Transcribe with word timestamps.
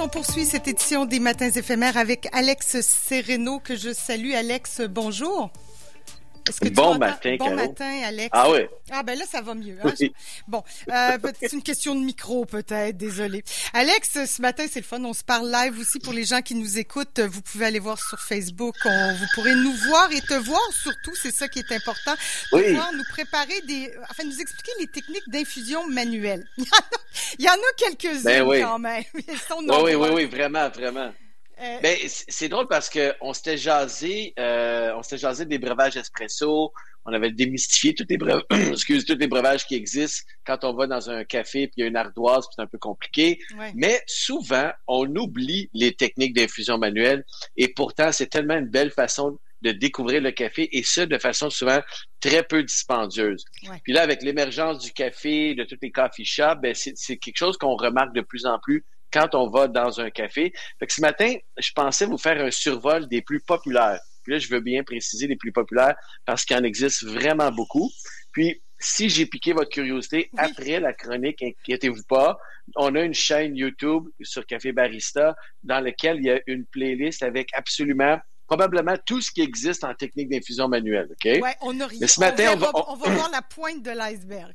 on 0.00 0.08
poursuit 0.08 0.46
cette 0.46 0.66
édition 0.66 1.04
des 1.04 1.20
Matins 1.20 1.50
éphémères 1.50 1.98
avec 1.98 2.26
Alex 2.32 2.80
Sereno, 2.80 3.60
que 3.60 3.76
je 3.76 3.92
salue. 3.92 4.32
Alex, 4.32 4.80
bonjour. 4.88 5.50
Bon 6.72 6.98
matin, 6.98 7.36
Bon 7.38 7.54
matin, 7.54 8.00
Alex. 8.04 8.28
Ah 8.32 8.50
oui. 8.50 8.60
Ah 8.90 9.02
ben 9.02 9.18
là, 9.18 9.24
ça 9.26 9.40
va 9.40 9.54
mieux. 9.54 9.76
Hein? 9.82 9.92
Bon, 10.48 10.62
euh, 10.90 11.18
c'est 11.40 11.52
une 11.52 11.62
question 11.62 11.94
de 11.94 12.00
micro 12.00 12.44
peut-être, 12.44 12.96
désolé. 12.96 13.44
Alex, 13.72 14.26
ce 14.26 14.42
matin, 14.42 14.64
c'est 14.70 14.80
le 14.80 14.84
fun. 14.84 15.02
On 15.04 15.12
se 15.12 15.24
parle 15.24 15.50
live 15.50 15.78
aussi 15.78 15.98
pour 15.98 16.12
les 16.12 16.24
gens 16.24 16.42
qui 16.42 16.54
nous 16.54 16.78
écoutent. 16.78 17.20
Vous 17.20 17.42
pouvez 17.42 17.66
aller 17.66 17.78
voir 17.78 17.98
sur 17.98 18.20
Facebook. 18.20 18.76
vous 18.84 19.26
pourrez 19.34 19.54
nous 19.54 19.72
voir 19.88 20.10
et 20.12 20.20
te 20.20 20.34
voir 20.34 20.60
surtout. 20.72 21.14
C'est 21.14 21.34
ça 21.34 21.48
qui 21.48 21.60
est 21.60 21.72
important. 21.72 22.14
Oui. 22.52 22.64
Pouvoir 22.68 22.92
nous 22.92 23.04
préparer 23.10 23.60
des, 23.66 23.92
enfin, 24.10 24.24
nous 24.24 24.40
expliquer 24.40 24.72
les 24.80 24.86
techniques 24.86 25.28
d'infusion 25.28 25.86
manuelle. 25.88 26.46
Il 27.38 27.44
y 27.44 27.48
en 27.48 27.52
a 27.52 27.72
quelques-unes 27.76 28.22
ben 28.22 28.42
oui. 28.46 28.60
quand 28.60 28.78
même. 28.78 29.04
oui, 29.14 29.94
oui, 29.94 30.08
oui, 30.12 30.24
vraiment, 30.26 30.68
vraiment. 30.68 31.12
Euh, 31.60 31.78
ben, 31.80 31.96
c'est 32.06 32.48
drôle 32.48 32.68
parce 32.68 32.88
que 32.88 33.14
on 33.20 33.32
s'était 33.32 33.58
jasé, 33.58 34.32
euh, 34.38 34.92
on 34.96 35.02
s'était 35.02 35.18
jasé 35.18 35.44
des 35.44 35.58
breuvages 35.58 35.96
espresso. 35.96 36.72
On 37.04 37.12
avait 37.12 37.32
démystifié 37.32 37.94
tous 37.94 38.04
les 38.08 38.18
breuvages, 38.18 38.44
excuse, 38.70 39.04
tous 39.04 39.16
les 39.16 39.26
breuvages 39.26 39.66
qui 39.66 39.74
existent 39.74 40.30
quand 40.44 40.64
on 40.64 40.74
va 40.74 40.86
dans 40.86 41.10
un 41.10 41.24
café 41.24 41.66
puis 41.66 41.74
il 41.78 41.80
y 41.80 41.84
a 41.84 41.86
une 41.86 41.96
ardoise 41.96 42.46
puis 42.46 42.54
c'est 42.56 42.62
un 42.62 42.66
peu 42.66 42.78
compliqué. 42.78 43.38
Mais 43.74 44.02
souvent, 44.06 44.70
on 44.86 45.06
oublie 45.16 45.68
les 45.72 45.92
techniques 45.92 46.34
d'infusion 46.34 46.78
manuelle 46.78 47.24
et 47.56 47.68
pourtant, 47.68 48.12
c'est 48.12 48.28
tellement 48.28 48.56
une 48.56 48.68
belle 48.68 48.90
façon 48.90 49.38
de 49.62 49.72
découvrir 49.72 50.22
le 50.22 50.30
café 50.30 50.68
et 50.72 50.82
ce, 50.82 51.02
de 51.02 51.18
façon 51.18 51.50
souvent 51.50 51.80
très 52.20 52.42
peu 52.42 52.62
dispendieuse. 52.62 53.44
Puis 53.82 53.92
là, 53.92 54.02
avec 54.02 54.22
l'émergence 54.22 54.78
du 54.78 54.92
café, 54.92 55.54
de 55.54 55.64
tous 55.64 55.76
les 55.82 55.90
coffee 55.90 56.24
shops, 56.24 56.60
ben 56.62 56.74
c'est 56.74 57.16
quelque 57.18 57.36
chose 57.36 57.58
qu'on 57.58 57.76
remarque 57.76 58.14
de 58.14 58.22
plus 58.22 58.46
en 58.46 58.58
plus 58.58 58.84
quand 59.12 59.34
on 59.34 59.48
va 59.48 59.68
dans 59.68 60.00
un 60.00 60.10
café. 60.10 60.52
Fait 60.78 60.86
que 60.86 60.92
ce 60.92 61.00
matin, 61.00 61.34
je 61.58 61.72
pensais 61.72 62.06
vous 62.06 62.18
faire 62.18 62.42
un 62.42 62.50
survol 62.50 63.08
des 63.08 63.22
plus 63.22 63.40
populaires. 63.40 64.00
Puis 64.22 64.32
là, 64.32 64.38
je 64.38 64.48
veux 64.48 64.60
bien 64.60 64.82
préciser 64.82 65.26
les 65.26 65.36
plus 65.36 65.52
populaires 65.52 65.96
parce 66.26 66.44
qu'il 66.44 66.56
en 66.56 66.64
existe 66.64 67.04
vraiment 67.04 67.50
beaucoup. 67.50 67.90
Puis, 68.32 68.62
si 68.78 69.10
j'ai 69.10 69.26
piqué 69.26 69.52
votre 69.52 69.70
curiosité 69.70 70.30
après 70.38 70.80
la 70.80 70.92
chronique, 70.92 71.42
inquiétez-vous 71.42 72.04
pas, 72.08 72.38
on 72.76 72.94
a 72.94 73.02
une 73.02 73.14
chaîne 73.14 73.56
YouTube 73.56 74.08
sur 74.22 74.46
Café 74.46 74.72
Barista 74.72 75.34
dans 75.62 75.80
laquelle 75.80 76.18
il 76.18 76.24
y 76.24 76.30
a 76.30 76.40
une 76.46 76.64
playlist 76.66 77.22
avec 77.22 77.48
absolument 77.54 78.18
probablement 78.46 78.96
tout 79.06 79.20
ce 79.20 79.30
qui 79.30 79.42
existe 79.42 79.84
en 79.84 79.94
technique 79.94 80.28
d'infusion 80.28 80.66
manuelle, 80.66 81.08
OK? 81.12 81.40
Ouais, 81.40 81.54
on 81.60 81.78
a 81.80 81.86
rien. 81.86 81.98
Mais 82.00 82.06
ce 82.08 82.18
matin, 82.18 82.50
on, 82.52 82.56
va, 82.56 82.70
on 82.88 82.96
va 82.96 83.10
voir 83.10 83.30
la 83.30 83.42
pointe 83.42 83.82
de 83.82 83.90
l'iceberg, 83.90 84.54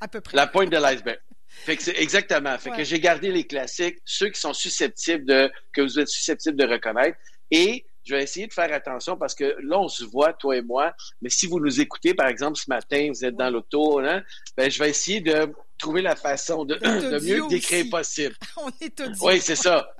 à 0.00 0.08
peu 0.08 0.20
près. 0.22 0.34
La 0.36 0.46
pointe 0.46 0.70
de 0.70 0.78
l'iceberg. 0.78 1.18
Fait 1.48 1.76
que 1.76 1.82
c'est 1.82 1.96
exactement. 1.98 2.56
Fait 2.58 2.70
que 2.70 2.84
j'ai 2.84 3.00
gardé 3.00 3.30
les 3.30 3.46
classiques, 3.46 3.98
ceux 4.04 4.28
qui 4.28 4.40
sont 4.40 4.52
susceptibles 4.52 5.24
de, 5.24 5.50
que 5.72 5.80
vous 5.80 5.98
êtes 5.98 6.08
susceptibles 6.08 6.56
de 6.56 6.66
reconnaître. 6.66 7.18
Et 7.50 7.86
je 8.04 8.14
vais 8.14 8.22
essayer 8.22 8.46
de 8.46 8.52
faire 8.52 8.72
attention 8.72 9.16
parce 9.16 9.34
que 9.34 9.56
là, 9.62 9.78
on 9.78 9.88
se 9.88 10.04
voit, 10.04 10.32
toi 10.32 10.56
et 10.56 10.62
moi. 10.62 10.94
Mais 11.20 11.28
si 11.28 11.46
vous 11.46 11.60
nous 11.60 11.80
écoutez, 11.80 12.14
par 12.14 12.28
exemple, 12.28 12.56
ce 12.56 12.68
matin, 12.68 13.10
vous 13.12 13.24
êtes 13.24 13.36
dans 13.36 13.50
l'auto, 13.50 13.98
hein, 14.00 14.22
ben, 14.56 14.70
je 14.70 14.78
vais 14.78 14.90
essayer 14.90 15.20
de 15.20 15.52
trouver 15.78 16.02
la 16.02 16.16
façon 16.16 16.64
de, 16.64 16.74
de 16.76 17.24
mieux 17.24 17.46
décrire 17.48 17.86
possible. 17.90 18.34
on 18.56 18.70
est 18.80 19.00
audio. 19.00 19.26
Oui, 19.26 19.40
c'est 19.40 19.56
ça. 19.56 19.94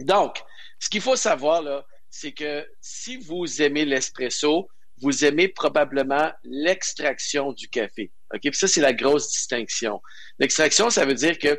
Donc, 0.00 0.42
ce 0.78 0.88
qu'il 0.88 1.02
faut 1.02 1.16
savoir, 1.16 1.62
là, 1.62 1.84
c'est 2.08 2.32
que 2.32 2.66
si 2.80 3.16
vous 3.18 3.62
aimez 3.62 3.84
l'espresso, 3.84 4.68
vous 5.02 5.24
aimez 5.24 5.48
probablement 5.48 6.32
l'extraction 6.44 7.52
du 7.52 7.68
café. 7.68 8.10
Puis 8.40 8.50
ça, 8.54 8.68
c'est 8.68 8.80
la 8.80 8.92
grosse 8.92 9.30
distinction. 9.30 10.00
L'extraction, 10.38 10.88
ça 10.90 11.04
veut 11.04 11.14
dire 11.14 11.38
que 11.38 11.58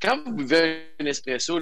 quand 0.00 0.22
vous 0.24 0.32
buvez 0.32 0.86
un 1.00 1.06
espresso, 1.06 1.58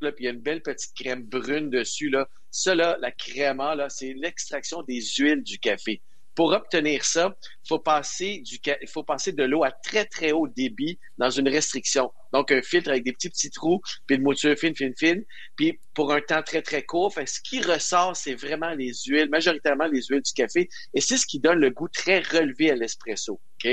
puis 0.00 0.12
il 0.18 0.24
y 0.24 0.28
a 0.28 0.30
une 0.30 0.40
belle 0.40 0.62
petite 0.62 0.94
crème 0.94 1.22
brune 1.24 1.70
dessus, 1.70 2.10
là, 2.10 2.28
ça, 2.50 2.74
la 2.74 3.10
crème, 3.12 3.58
là, 3.58 3.88
c'est 3.88 4.12
l'extraction 4.14 4.82
des 4.82 5.00
huiles 5.00 5.42
du 5.42 5.58
café. 5.58 6.02
Pour 6.40 6.52
obtenir 6.52 7.04
ça, 7.04 7.36
faut 7.68 7.80
passer 7.80 8.40
du, 8.40 8.58
faut 8.88 9.02
passer 9.02 9.32
de 9.32 9.44
l'eau 9.44 9.62
à 9.62 9.72
très, 9.72 10.06
très 10.06 10.32
haut 10.32 10.48
débit 10.48 10.98
dans 11.18 11.28
une 11.28 11.50
restriction. 11.50 12.10
Donc, 12.32 12.50
un 12.50 12.62
filtre 12.62 12.88
avec 12.88 13.04
des 13.04 13.12
petits, 13.12 13.28
petits 13.28 13.50
trous, 13.50 13.82
puis 14.06 14.16
une 14.16 14.22
mouture 14.22 14.56
fine, 14.56 14.74
fine, 14.74 14.94
fine, 14.96 15.22
puis 15.56 15.78
pour 15.92 16.14
un 16.14 16.22
temps 16.22 16.42
très, 16.42 16.62
très 16.62 16.82
court. 16.82 17.12
Fait, 17.12 17.26
ce 17.26 17.42
qui 17.42 17.60
ressort, 17.60 18.16
c'est 18.16 18.36
vraiment 18.36 18.70
les 18.70 18.90
huiles, 19.04 19.28
majoritairement 19.28 19.84
les 19.84 20.00
huiles 20.04 20.22
du 20.22 20.32
café, 20.32 20.70
et 20.94 21.02
c'est 21.02 21.18
ce 21.18 21.26
qui 21.26 21.40
donne 21.40 21.58
le 21.58 21.68
goût 21.68 21.88
très 21.88 22.20
relevé 22.20 22.70
à 22.70 22.74
l'espresso. 22.74 23.38
OK? 23.62 23.70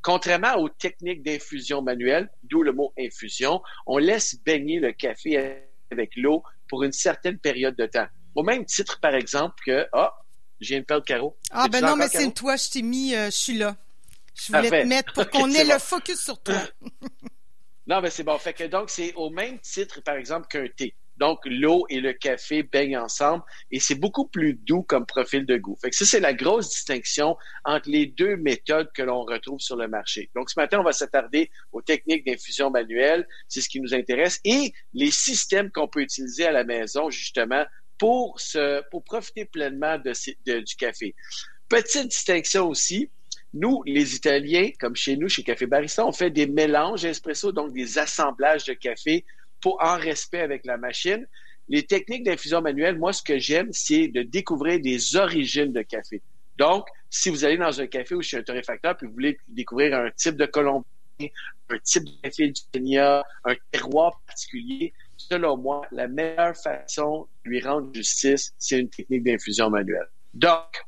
Contrairement 0.00 0.54
aux 0.56 0.70
techniques 0.70 1.22
d'infusion 1.22 1.82
manuelle, 1.82 2.30
d'où 2.44 2.62
le 2.62 2.72
mot 2.72 2.94
infusion, 2.98 3.60
on 3.86 3.98
laisse 3.98 4.42
baigner 4.42 4.80
le 4.80 4.92
café 4.92 5.66
avec 5.90 6.12
l'eau 6.16 6.42
pour 6.70 6.82
une 6.82 6.92
certaine 6.92 7.38
période 7.38 7.76
de 7.76 7.84
temps. 7.84 8.08
Au 8.34 8.42
même 8.42 8.64
titre, 8.64 9.00
par 9.00 9.14
exemple, 9.14 9.54
que, 9.66 9.86
ah, 9.92 10.14
j'ai 10.60 10.76
une 10.76 10.84
paire 10.84 11.00
de 11.00 11.04
carreaux. 11.04 11.36
Ah, 11.50 11.68
ben 11.68 11.84
non, 11.84 11.96
mais 11.96 12.08
c'est 12.08 12.32
toi, 12.32 12.56
je 12.56 12.70
t'ai 12.70 12.82
mis, 12.82 13.14
euh, 13.14 13.26
je 13.26 13.36
suis 13.36 13.58
là. 13.58 13.76
Je 14.34 14.52
voulais 14.52 14.82
te 14.82 14.86
mettre 14.86 15.12
pour 15.12 15.28
qu'on 15.30 15.50
ait 15.50 15.64
le 15.64 15.78
focus 15.78 16.20
sur 16.20 16.42
toi. 16.42 16.60
non, 17.86 18.00
mais 18.00 18.10
c'est 18.10 18.24
bon. 18.24 18.38
Fait 18.38 18.52
que 18.52 18.64
donc, 18.64 18.90
c'est 18.90 19.14
au 19.14 19.30
même 19.30 19.58
titre, 19.60 20.00
par 20.02 20.16
exemple, 20.16 20.46
qu'un 20.48 20.66
thé. 20.68 20.94
Donc, 21.16 21.38
l'eau 21.46 21.86
et 21.88 22.00
le 22.00 22.12
café 22.12 22.62
baignent 22.62 22.98
ensemble 22.98 23.42
et 23.70 23.80
c'est 23.80 23.94
beaucoup 23.94 24.26
plus 24.28 24.52
doux 24.52 24.82
comme 24.82 25.06
profil 25.06 25.46
de 25.46 25.56
goût. 25.56 25.76
Fait 25.80 25.88
que 25.88 25.96
ça, 25.96 26.04
c'est 26.04 26.20
la 26.20 26.34
grosse 26.34 26.68
distinction 26.68 27.38
entre 27.64 27.88
les 27.88 28.06
deux 28.06 28.36
méthodes 28.36 28.90
que 28.94 29.02
l'on 29.02 29.24
retrouve 29.24 29.60
sur 29.60 29.76
le 29.76 29.88
marché. 29.88 30.30
Donc, 30.34 30.50
ce 30.50 30.60
matin, 30.60 30.80
on 30.80 30.84
va 30.84 30.92
s'attarder 30.92 31.50
aux 31.72 31.80
techniques 31.80 32.26
d'infusion 32.26 32.70
manuelle. 32.70 33.26
C'est 33.48 33.62
ce 33.62 33.68
qui 33.70 33.80
nous 33.80 33.94
intéresse 33.94 34.40
et 34.44 34.74
les 34.92 35.10
systèmes 35.10 35.70
qu'on 35.70 35.88
peut 35.88 36.02
utiliser 36.02 36.46
à 36.46 36.52
la 36.52 36.64
maison, 36.64 37.08
justement, 37.08 37.64
pour, 37.98 38.40
se, 38.40 38.82
pour 38.90 39.02
profiter 39.04 39.44
pleinement 39.44 39.98
de, 39.98 40.60
du 40.60 40.76
café. 40.76 41.14
Petite 41.68 42.08
distinction 42.08 42.68
aussi, 42.68 43.10
nous, 43.54 43.82
les 43.86 44.14
Italiens, 44.14 44.70
comme 44.78 44.94
chez 44.94 45.16
nous, 45.16 45.28
chez 45.28 45.42
Café 45.42 45.66
Barista, 45.66 46.06
on 46.06 46.12
fait 46.12 46.30
des 46.30 46.46
mélanges 46.46 47.04
espresso, 47.04 47.52
donc 47.52 47.72
des 47.72 47.98
assemblages 47.98 48.64
de 48.64 48.74
café 48.74 49.24
pour 49.60 49.78
en 49.82 49.96
respect 49.96 50.40
avec 50.40 50.66
la 50.66 50.76
machine. 50.76 51.26
Les 51.68 51.82
techniques 51.82 52.24
d'infusion 52.24 52.60
manuelle, 52.60 52.98
moi, 52.98 53.12
ce 53.12 53.22
que 53.22 53.38
j'aime, 53.38 53.72
c'est 53.72 54.08
de 54.08 54.22
découvrir 54.22 54.78
des 54.80 55.16
origines 55.16 55.72
de 55.72 55.82
café. 55.82 56.20
Donc, 56.58 56.86
si 57.10 57.30
vous 57.30 57.44
allez 57.44 57.56
dans 57.56 57.80
un 57.80 57.86
café 57.86 58.14
ou 58.14 58.22
chez 58.22 58.36
un 58.36 58.42
torréfacteur, 58.42 58.96
puis 58.96 59.06
vous 59.06 59.14
voulez 59.14 59.38
découvrir 59.48 59.96
un 59.96 60.10
type 60.10 60.36
de 60.36 60.46
colombien, 60.46 60.84
un 61.20 61.78
type 61.82 62.04
de 62.04 62.12
café 62.22 62.48
du 62.48 62.60
Kenya, 62.72 63.24
un 63.44 63.54
terroir 63.72 64.20
particulier, 64.26 64.92
selon 65.16 65.56
moi, 65.56 65.82
la 65.90 66.08
meilleure 66.08 66.56
façon 66.56 67.28
de 67.44 67.50
lui 67.50 67.60
rendre 67.60 67.92
justice, 67.94 68.52
c'est 68.58 68.78
une 68.78 68.90
technique 68.90 69.24
d'infusion 69.24 69.70
manuelle. 69.70 70.08
Donc, 70.34 70.84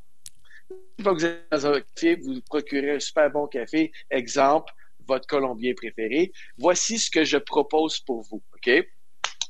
une 0.97 1.03
fois 1.03 1.13
que 1.13 1.19
vous 1.19 1.25
êtes 1.25 1.47
dans 1.51 1.67
un 1.67 1.81
café, 1.81 2.15
vous 2.15 2.41
procurez 2.41 2.91
un 2.91 2.99
super 2.99 3.29
bon 3.31 3.47
café, 3.47 3.91
exemple, 4.11 4.73
votre 5.07 5.27
colombien 5.27 5.73
préféré. 5.73 6.31
Voici 6.57 6.99
ce 6.99 7.09
que 7.09 7.23
je 7.23 7.37
propose 7.37 7.99
pour 7.99 8.21
vous, 8.21 8.41
OK? 8.55 8.69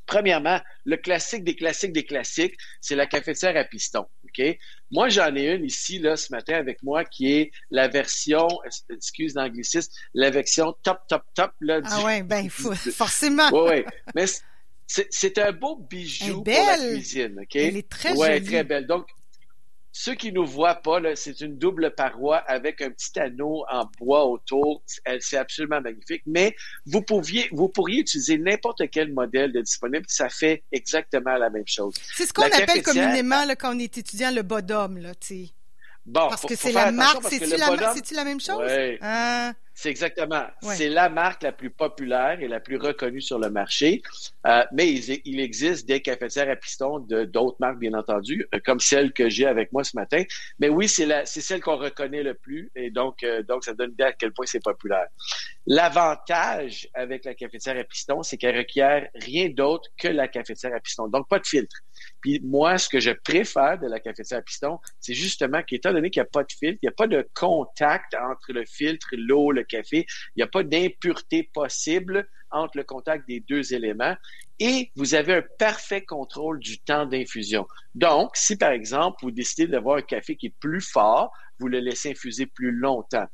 Premièrement, 0.06 0.60
le 0.86 0.98
classique 0.98 1.44
des 1.44 1.56
classiques 1.56 1.94
des 1.94 2.06
classiques, 2.06 2.56
c'est 2.82 2.96
la 2.96 3.06
cafetière 3.06 3.56
à 3.56 3.64
piston. 3.64 4.08
OK? 4.24 4.58
Moi, 4.90 5.10
j'en 5.10 5.36
ai 5.36 5.54
une 5.54 5.66
ici, 5.66 6.00
là, 6.00 6.18
ce 6.18 6.32
matin 6.32 6.56
avec 6.56 6.82
moi, 6.82 7.06
qui 7.06 7.32
est 7.32 7.52
la 7.70 7.88
version, 7.88 8.48
excuse 8.90 9.36
l'anglicisme, 9.36 9.92
la 10.16 10.32
version 10.32 10.76
top, 10.82 11.02
top, 11.08 11.24
top, 11.36 11.52
là. 11.62 11.82
Ah 11.84 12.04
ouais, 12.06 12.24
ben, 12.24 12.50
forcément. 12.50 13.50
Oui, 13.52 13.70
oui. 13.70 13.86
Mais 14.16 14.26
c'est 14.90 15.38
un 15.38 15.52
beau 15.52 15.76
bijou 15.76 16.44
pour 16.44 16.54
la 16.54 16.78
cuisine, 16.78 17.40
OK? 17.42 17.56
Elle 17.56 17.78
est 17.78 17.90
très 17.90 18.14
ouais, 18.14 18.42
très 18.42 18.64
belle. 18.64 18.88
Donc, 18.88 19.08
ceux 19.92 20.16
qui 20.16 20.32
nous 20.32 20.46
voient 20.46 20.76
pas, 20.76 21.00
c'est 21.16 21.42
une 21.42 21.58
double 21.58 21.94
paroi 21.96 22.38
avec 22.38 22.82
un 22.82 22.90
petit 22.90 23.20
anneau 23.20 23.66
en 23.70 23.86
bois 24.00 24.26
autour. 24.26 24.82
C'est 25.20 25.38
absolument 25.38 25.82
magnifique. 25.82 26.24
Mais 26.26 26.56
vous 26.86 27.02
pouviez, 27.02 27.50
vous 27.52 27.70
pourriez 27.70 28.00
utiliser 28.00 28.38
n'importe 28.38 28.82
quel 28.92 29.12
modèle 29.14 29.52
de 29.52 29.62
disponible. 29.62 30.06
Ça 30.08 30.30
fait 30.30 30.64
exactement 30.72 31.36
la 31.36 31.50
même 31.50 31.68
chose. 31.68 31.96
C'est 32.16 32.26
ce 32.26 32.34
qu'on 32.34 32.44
appelle 32.44 32.82
communément, 32.82 33.46
là, 33.46 33.56
quand 33.56 33.76
on 33.76 33.80
est 33.80 33.98
étudiant, 33.98 34.32
le 34.32 34.42
bottom, 34.42 34.98
là, 34.98 35.14
tu 35.16 35.28
sais. 35.28 35.50
Bon, 36.06 36.28
parce 36.30 36.46
que 36.46 36.56
c'est 36.56 36.72
la 36.72 36.92
marque. 36.92 37.24
C'est-tu 37.30 37.58
la, 37.58 37.70
la, 38.16 38.24
même 38.24 38.40
chose? 38.40 38.64
Oui. 38.66 38.98
Ah. 39.02 39.54
C'est 39.82 39.90
exactement. 39.90 40.46
C'est 40.62 40.90
la 40.90 41.08
marque 41.08 41.44
la 41.44 41.52
plus 41.52 41.70
populaire 41.70 42.40
et 42.42 42.48
la 42.48 42.60
plus 42.60 42.78
reconnue 42.78 43.22
sur 43.22 43.40
le 43.40 43.50
marché. 43.50 44.02
Euh, 44.48 44.64
mais 44.72 44.90
il, 44.90 45.40
existe 45.40 45.86
des 45.86 46.02
cafetières 46.02 46.50
à 46.50 46.56
piston 46.56 47.00
de 47.00 47.26
d'autres 47.26 47.58
marques, 47.60 47.80
bien 47.80 47.94
entendu, 47.94 48.48
euh, 48.54 48.60
comme 48.64 48.80
celle 48.80 49.12
que 49.12 49.30
j'ai 49.30 49.46
avec 49.46 49.74
moi 49.74 49.84
ce 49.84 49.98
matin. 49.98 50.24
Mais 50.60 50.70
oui, 50.70 50.88
c'est 50.88 51.26
celle 51.26 51.60
qu'on 51.62 51.78
reconnaît 51.78 52.24
le 52.24 52.36
plus, 52.36 52.72
et 52.76 52.90
donc, 52.90 53.24
euh, 53.24 53.44
donc 53.44 53.66
ça 53.66 53.74
donne 53.74 53.92
idée 53.92 54.06
à 54.06 54.14
quel 54.14 54.32
point 54.32 54.46
c'est 54.46 54.64
populaire. 54.64 55.08
L'avantage 55.68 56.88
avec 56.94 57.26
la 57.26 57.34
cafetière 57.36 57.78
à 57.78 57.84
piston, 57.84 58.24
c'est 58.24 58.38
qu'elle 58.38 58.58
requiert 58.58 59.08
rien 59.14 59.50
d'autre 59.50 59.90
que 59.98 60.08
la 60.08 60.28
cafetière 60.28 60.74
à 60.74 60.80
piston, 60.80 61.08
donc 61.08 61.28
pas 61.28 61.40
de 61.40 61.46
filtre. 61.46 61.76
Puis 62.22 62.40
moi, 62.44 62.78
ce 62.78 62.88
que 62.88 63.00
je 63.00 63.12
préfère 63.12 63.78
de 63.78 63.88
la 63.88 64.00
cafetière 64.00 64.40
à 64.40 64.42
piston, 64.42 64.80
c'est 65.02 65.14
justement 65.14 65.62
qu'étant 65.64 65.92
donné 65.92 66.10
qu'il 66.10 66.22
n'y 66.22 66.28
a 66.28 66.30
pas 66.32 66.44
de 66.44 66.52
filtre, 66.52 66.80
il 66.82 66.86
n'y 66.86 66.90
a 66.90 66.96
pas 66.96 67.08
de 67.08 67.28
contact 67.34 68.16
entre 68.16 68.54
le 68.54 68.64
filtre, 68.66 69.10
l'eau, 69.12 69.52
le 69.52 69.64
café. 69.64 70.06
Il 70.36 70.40
n'y 70.40 70.44
a 70.44 70.48
pas 70.48 70.64
d'impureté 70.64 71.50
possible 71.54 72.28
entre 72.52 72.78
le 72.78 72.84
contact 72.84 73.28
des 73.28 73.40
deux 73.40 73.74
éléments 73.74 74.16
et 74.60 74.92
vous 74.96 75.16
avez 75.16 75.36
un 75.36 75.44
parfait 75.58 76.04
contrôle 76.04 76.60
du 76.60 76.80
temps 76.80 77.06
d'infusion. 77.06 77.66
Donc, 77.96 78.32
si 78.36 78.58
par 78.58 78.72
exemple, 78.72 79.18
vous 79.22 79.32
décidez 79.32 79.68
d'avoir 79.68 79.98
un 79.98 80.02
café 80.02 80.36
qui 80.36 80.48
est 80.48 80.56
plus 80.60 80.82
fort, 80.82 81.32
vous 81.60 81.68
le 81.68 81.80
laissez 81.80 82.12
infuser 82.12 82.46
plus 82.46 82.72
longtemps. 82.72 83.28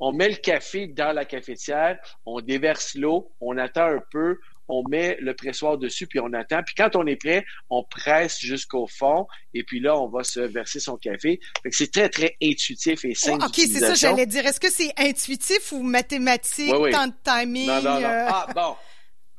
On 0.00 0.12
met 0.12 0.28
le 0.28 0.36
café 0.36 0.86
dans 0.86 1.12
la 1.12 1.24
cafetière, 1.24 1.98
on 2.24 2.40
déverse 2.40 2.94
l'eau, 2.94 3.32
on 3.40 3.56
attend 3.58 3.86
un 3.86 4.02
peu, 4.10 4.38
on 4.68 4.82
met 4.88 5.16
le 5.20 5.34
pressoir 5.34 5.78
dessus, 5.78 6.06
puis 6.06 6.20
on 6.20 6.32
attend. 6.32 6.62
Puis 6.64 6.74
quand 6.76 6.96
on 6.96 7.06
est 7.06 7.16
prêt, 7.16 7.44
on 7.70 7.84
presse 7.84 8.38
jusqu'au 8.40 8.86
fond, 8.86 9.26
et 9.54 9.62
puis 9.62 9.80
là, 9.80 9.98
on 9.98 10.08
va 10.08 10.24
se 10.24 10.40
verser 10.40 10.80
son 10.80 10.96
café. 10.96 11.40
c'est 11.70 11.92
très, 11.92 12.08
très 12.08 12.36
intuitif 12.42 13.04
et 13.04 13.14
simple. 13.14 13.44
OK, 13.44 13.54
c'est 13.54 13.78
ça, 13.78 13.94
j'allais 13.94 14.26
dire. 14.26 14.46
Est-ce 14.46 14.60
que 14.60 14.70
c'est 14.70 14.92
intuitif 14.98 15.72
ou 15.72 15.82
mathématique, 15.82 16.70
temps 16.70 17.06
de 17.06 17.14
timing? 17.24 17.66
Non, 17.66 17.82
non, 17.82 18.00
non. 18.00 18.08
Euh? 18.08 18.26
Ah, 18.28 18.46
bon. 18.54 18.76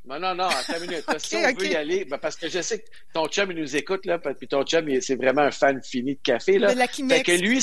Non, 0.06 0.20
non, 0.22 0.36
non, 0.36 0.46
attends 0.46 0.82
une 0.82 0.90
minute. 0.90 1.04
si 1.18 1.36
on 1.36 1.54
veut 1.54 1.68
y 1.68 1.76
aller, 1.76 2.06
ben, 2.06 2.18
parce 2.18 2.38
que 2.38 2.48
je 2.48 2.62
sais 2.62 2.80
que 2.80 2.86
ton 3.14 3.28
chum, 3.28 3.52
il 3.52 3.58
nous 3.58 3.76
écoute, 3.76 4.06
là, 4.06 4.18
puis 4.20 4.48
ton 4.48 4.64
chum, 4.64 4.88
c'est 5.02 5.16
vraiment 5.16 5.42
un 5.42 5.52
fan 5.52 5.82
fini 5.84 6.16
de 6.16 6.22
café, 6.24 6.58
là. 6.60 6.74
De 6.74 6.80
la 6.80 6.88
fait 6.88 7.24
que 7.24 7.34
lui, 7.34 7.62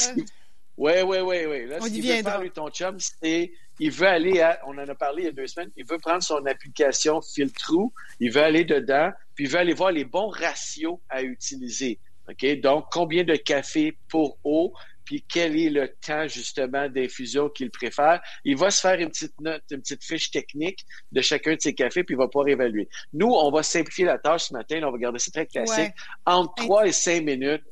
oui, 0.77 0.93
oui, 1.05 1.19
oui, 1.21 1.47
oui. 1.47 1.67
Là, 1.67 1.79
on 1.81 1.85
ce 1.85 1.91
qu'il 1.91 2.03
veut 2.03 2.23
faire, 2.23 2.41
lui, 2.41 2.51
ton 2.51 2.69
chum, 2.71 2.97
c'est 2.99 3.53
il 3.81 3.91
veut 3.91 4.07
aller 4.07 4.41
à, 4.41 4.61
on 4.67 4.79
en 4.79 4.89
a 4.89 4.95
parlé 4.95 5.23
il 5.23 5.27
y 5.27 5.29
a 5.29 5.33
deux 5.33 5.47
semaines, 5.47 5.71
il 5.77 5.85
veut 5.85 5.99
prendre 5.99 6.23
son 6.23 6.45
application 6.47 7.21
Filtrou, 7.21 7.93
il 8.21 8.31
veut 8.31 8.43
aller 8.43 8.65
dedans, 8.65 9.11
puis 9.35 9.45
il 9.45 9.51
veut 9.51 9.59
aller 9.59 9.75
voir 9.75 9.91
les 9.91 10.05
bons 10.05 10.29
ratios 10.29 10.99
à 11.09 11.23
utiliser. 11.23 11.99
OK? 12.29 12.61
Donc, 12.61 12.87
combien 12.93 13.25
de 13.25 13.35
café 13.35 13.97
pour 14.09 14.39
eau, 14.45 14.73
puis 15.05 15.25
quel 15.29 15.59
est 15.59 15.71
le 15.71 15.89
temps 15.89 16.27
justement 16.29 16.89
d'infusion 16.89 17.49
qu'il 17.51 17.71
préfère. 17.71 18.23
Il 18.45 18.57
va 18.57 18.71
se 18.71 18.81
faire 18.81 18.99
une 18.99 19.11
petite 19.11 19.39
note, 19.41 19.63
une 19.71 19.81
petite 19.81 20.03
fiche 20.03 20.31
technique 20.31 20.85
de 21.13 21.21
chacun 21.21 21.55
de 21.57 21.61
ses 21.61 21.75
cafés, 21.75 22.05
puis 22.05 22.15
il 22.15 22.19
va 22.19 22.29
pouvoir 22.29 22.49
évaluer. 22.49 22.89
Nous, 23.13 23.29
on 23.29 23.51
va 23.51 23.63
simplifier 23.63 24.07
la 24.07 24.19
tâche 24.19 24.45
ce 24.45 24.55
matin, 24.55 24.81
on 24.85 24.91
va 24.91 24.99
garder 24.99 25.19
ça 25.19 25.31
très 25.31 25.47
classique. 25.47 25.93
Entre 26.25 26.55
trois 26.55 26.87
et 26.87 26.93
cinq 26.93 27.23
minutes, 27.23 27.65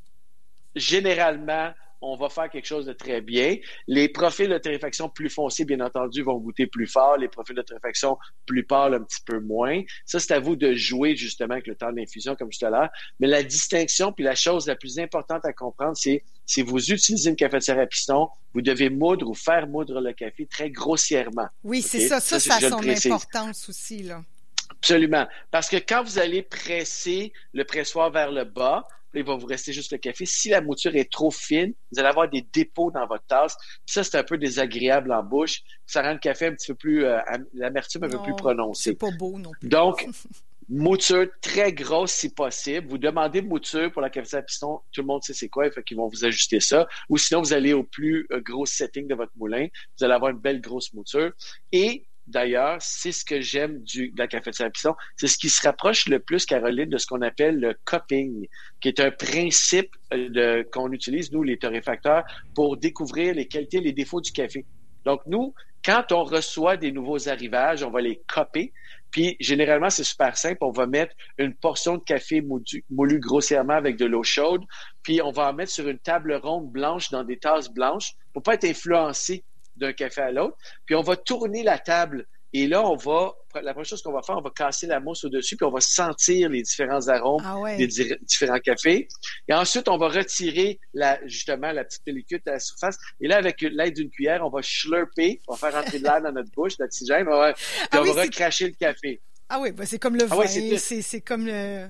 généralement, 0.75 1.73
on 2.03 2.17
va 2.17 2.29
faire 2.29 2.51
quelque 2.51 2.67
chose 2.67 2.85
de 2.85 2.93
très 2.93 3.21
bien. 3.21 3.57
Les 3.87 4.09
profils 4.09 4.49
de 4.49 4.59
torréfaction 4.59 5.09
plus 5.09 5.31
foncés, 5.31 5.65
bien 5.65 5.81
entendu, 5.81 6.23
vont 6.23 6.37
goûter 6.39 6.67
plus 6.67 6.87
fort. 6.87 7.17
Les 7.17 7.29
profils 7.29 7.55
de 7.55 7.63
torréfaction 7.63 8.19
plus 8.45 8.65
pâles, 8.65 8.95
un 8.95 9.03
petit 9.03 9.23
peu 9.25 9.39
moins. 9.41 9.81
Ça, 10.05 10.19
c'est 10.19 10.35
à 10.35 10.41
vous 10.41 10.57
de 10.57 10.75
jouer 10.75 11.17
justement 11.17 11.53
avec 11.53 11.67
le 11.67 11.77
temps 11.77 11.93
d'infusion, 11.93 12.35
comme 12.35 12.51
je 12.53 12.65
à 12.67 12.71
l'heure. 12.71 12.89
Mais 13.21 13.29
la 13.29 13.43
distinction, 13.43 14.13
puis 14.13 14.25
la 14.25 14.35
chose 14.35 14.67
la 14.67 14.77
plus 14.77 14.99
importante 14.99 15.45
à 15.45 15.53
comprendre, 15.53 15.97
c'est 15.97 16.25
si 16.45 16.63
vous 16.63 16.91
utilisez 16.91 17.31
une 17.31 17.37
cafetière 17.37 17.79
à 17.79 17.87
piston, 17.87 18.29
vous 18.53 18.63
devez 18.63 18.91
moudre 18.91 19.29
ou 19.29 19.35
faire 19.35 19.67
moudre 19.69 20.01
le 20.01 20.13
café 20.13 20.47
très 20.47 20.71
grossièrement. 20.71 21.49
Oui, 21.63 21.83
c'est 21.83 22.09
ça. 22.09 22.21
Ça, 22.21 22.41
ça, 22.41 22.57
a 22.57 22.61
son 22.61 23.13
importance 23.13 23.69
aussi, 23.69 24.03
là. 24.03 24.23
Absolument. 24.71 25.29
Parce 25.51 25.69
que 25.69 25.77
quand 25.77 26.03
vous 26.03 26.19
allez 26.19 26.43
presser 26.43 27.33
le 27.53 27.65
pressoir 27.65 28.11
vers 28.11 28.33
le 28.33 28.45
bas, 28.45 28.89
il 29.15 29.25
va 29.25 29.37
vous 29.37 29.47
rester 29.47 29.73
juste 29.73 29.93
le 29.93 29.99
café. 29.99 30.27
Si 30.27 30.49
la 30.49 30.61
mouture 30.61 30.95
est 30.97 31.11
trop 31.11 31.31
fine, 31.31 31.73
vous 31.91 31.99
allez 31.99 32.09
avoir 32.09 32.29
des 32.29 32.47
dépôts 32.53 32.91
dans 32.91 33.07
votre 33.07 33.25
tasse. 33.27 33.57
ça, 33.87 34.05
c'est 34.05 34.17
un 34.17 34.25
peu 34.25 34.39
désagréable 34.39 35.13
en 35.13 35.23
bouche. 35.23 35.63
Ça 35.87 36.03
rend 36.03 36.13
le 36.13 36.19
café 36.19 36.47
un 36.47 36.53
petit 36.55 36.73
peu 36.73 36.77
plus, 36.77 37.05
euh, 37.05 37.19
l'amertume 37.55 38.05
un 38.05 38.09
peu 38.09 38.23
plus 38.23 38.35
prononcée. 38.35 38.91
C'est 38.91 38.99
pas 38.99 39.11
beau 39.19 39.39
non 39.39 39.51
plus. 39.61 39.69
Donc, 39.69 40.09
mouture 40.69 41.27
très 41.41 41.73
grosse 41.73 42.13
si 42.13 42.33
possible. 42.33 42.87
Vous 42.89 42.99
demandez 42.99 43.43
mouture 43.43 43.93
pour 43.93 44.03
la 44.03 44.11
cafetière 44.11 44.41
à 44.41 44.43
piston, 44.43 44.81
tout 44.93 45.03
le 45.03 45.07
monde 45.07 45.23
sait 45.23 45.35
c'est 45.35 45.49
quoi, 45.49 45.71
fait 45.71 45.83
qu'ils 45.83 45.97
vont 45.97 46.09
vous 46.09 46.25
ajuster 46.25 46.61
ça. 46.61 46.87
Ou 47.09 47.19
sinon, 47.19 47.43
vous 47.43 47.53
allez 47.53 47.73
au 47.73 47.83
plus 47.85 48.27
euh, 48.33 48.41
gros 48.41 48.67
setting 48.67 49.07
de 49.07 49.15
votre 49.15 49.33
moulin. 49.37 49.67
Vous 49.99 50.05
allez 50.05 50.15
avoir 50.15 50.31
une 50.31 50.39
belle 50.39 50.61
grosse 50.61 50.93
mouture. 50.95 51.33
Et 51.73 52.07
d'ailleurs, 52.27 52.77
c'est 52.81 53.13
ce 53.13 53.25
que 53.25 53.41
j'aime 53.41 53.83
de 53.83 54.11
la 54.17 54.27
cafetière 54.27 54.69
à 54.69 54.71
piston. 54.71 54.95
C'est 55.17 55.29
ce 55.29 55.39
qui 55.39 55.49
se 55.49 55.63
rapproche 55.63 56.07
le 56.09 56.19
plus, 56.19 56.47
Caroline, 56.47 56.89
de 56.89 56.99
ce 56.99 57.07
qu'on 57.07 57.23
appelle 57.23 57.59
le 57.59 57.75
cupping, 57.85 58.47
qui 58.81 58.89
est 58.89 59.01
un 59.01 59.11
principe 59.11 59.91
euh, 60.13 60.65
qu'on 60.73 60.93
utilise, 60.93 61.33
nous, 61.33 61.43
les 61.43 61.59
torréfacteurs, 61.59 62.25
pour 62.55 62.77
découvrir 62.77 63.35
les 63.35 63.47
qualités 63.47 63.79
et 63.79 63.83
les 63.83 63.93
défauts 63.93 64.21
du 64.21 64.33
café. 64.33 64.65
Donc, 65.05 65.21
nous, 65.27 65.55
quand 65.85 66.13
on 66.13 66.23
reçoit 66.23 66.77
des 66.77 66.93
nouveaux 66.93 67.29
arrivages, 67.29 67.83
on 67.83 67.91
va 67.91 68.01
les 68.01 68.23
copper. 68.29 68.73
Puis, 69.11 69.37
généralement, 69.41 69.91
c'est 69.91 70.05
super 70.05 70.37
simple. 70.37 70.59
On 70.61 70.71
va 70.71 70.87
mettre 70.87 71.15
une 71.39 71.55
portion 71.55 71.97
de 71.97 72.03
café 72.05 72.41
moulu, 72.41 73.19
grossièrement 73.19 73.75
avec 73.75 73.97
de 73.97 74.07
l'eau 74.07 74.23
chaude. 74.23 74.63
Puis, 75.03 75.21
on 75.21 75.33
va 75.33 75.51
en 75.51 75.53
mettre 75.53 75.73
sur 75.73 75.89
une 75.89 75.99
table 75.99 76.35
ronde 76.35 76.71
blanche 76.71 77.11
dans 77.11 77.25
des 77.25 77.39
tasses 77.39 77.69
blanches 77.69 78.15
pour 78.33 78.43
pas 78.43 78.55
être 78.55 78.65
influencé 78.65 79.45
d'un 79.83 79.93
café 79.93 80.23
à 80.23 80.33
l'autre. 80.33 80.57
Puis 80.87 80.95
on 80.95 81.03
va 81.03 81.17
tourner 81.17 81.63
la 81.63 81.79
table. 81.79 82.27
Et 82.55 82.67
là, 82.67 82.87
on 82.87 82.97
va, 82.97 83.33
la 83.55 83.73
première 83.73 83.87
chose 83.87 84.03
qu'on 84.03 84.13
va 84.13 84.21
faire, 84.21 84.37
on 84.37 84.43
va 84.43 84.51
casser 84.55 84.87
la 84.87 85.01
mousse 85.01 85.25
au-dessus, 85.25 85.57
puis 85.57 85.65
on 85.65 85.71
va 85.71 85.81
sentir 85.81 86.51
les 86.51 86.61
différents 86.61 87.09
arômes 87.09 87.43
ah 87.47 87.77
des 87.77 87.87
différents 87.87 88.59
cafés. 88.59 89.09
Et 89.49 89.55
ensuite, 89.55 89.89
on 89.89 89.97
va 89.97 90.09
retirer 90.09 90.79
la, 90.93 91.19
justement 91.27 91.73
la 91.73 91.85
petite 91.85 92.05
pellicule 92.05 92.43
à 92.47 92.53
la 92.53 92.59
surface. 92.59 92.99
Et 93.23 93.29
là, 93.29 93.39
avec 93.39 93.63
l'aide 93.63 93.95
d'une 93.95 94.11
cuillère, 94.11 94.45
on 94.45 94.51
va 94.51 94.61
slurper, 94.63 95.41
on 95.49 95.55
va 95.55 95.71
faire 95.71 95.81
rentrer 95.81 95.99
de 95.99 96.05
l'air 96.05 96.21
dans 96.21 96.33
notre 96.33 96.51
bouche, 96.51 96.75
l'oxygène, 96.79 97.25
puis 97.25 97.35
ah 97.35 98.01
on 98.01 98.03
va 98.03 98.23
recracher 98.23 98.67
le 98.67 98.75
café. 98.75 99.23
Ah 99.49 99.59
oui, 99.59 99.73
ben 99.73 99.87
c'est 99.87 99.99
comme 99.99 100.17
le 100.17 100.27
ah 100.31 100.37
vin, 100.37 100.47
c'est 100.47 101.21
comme 101.23 101.47
le, 101.47 101.89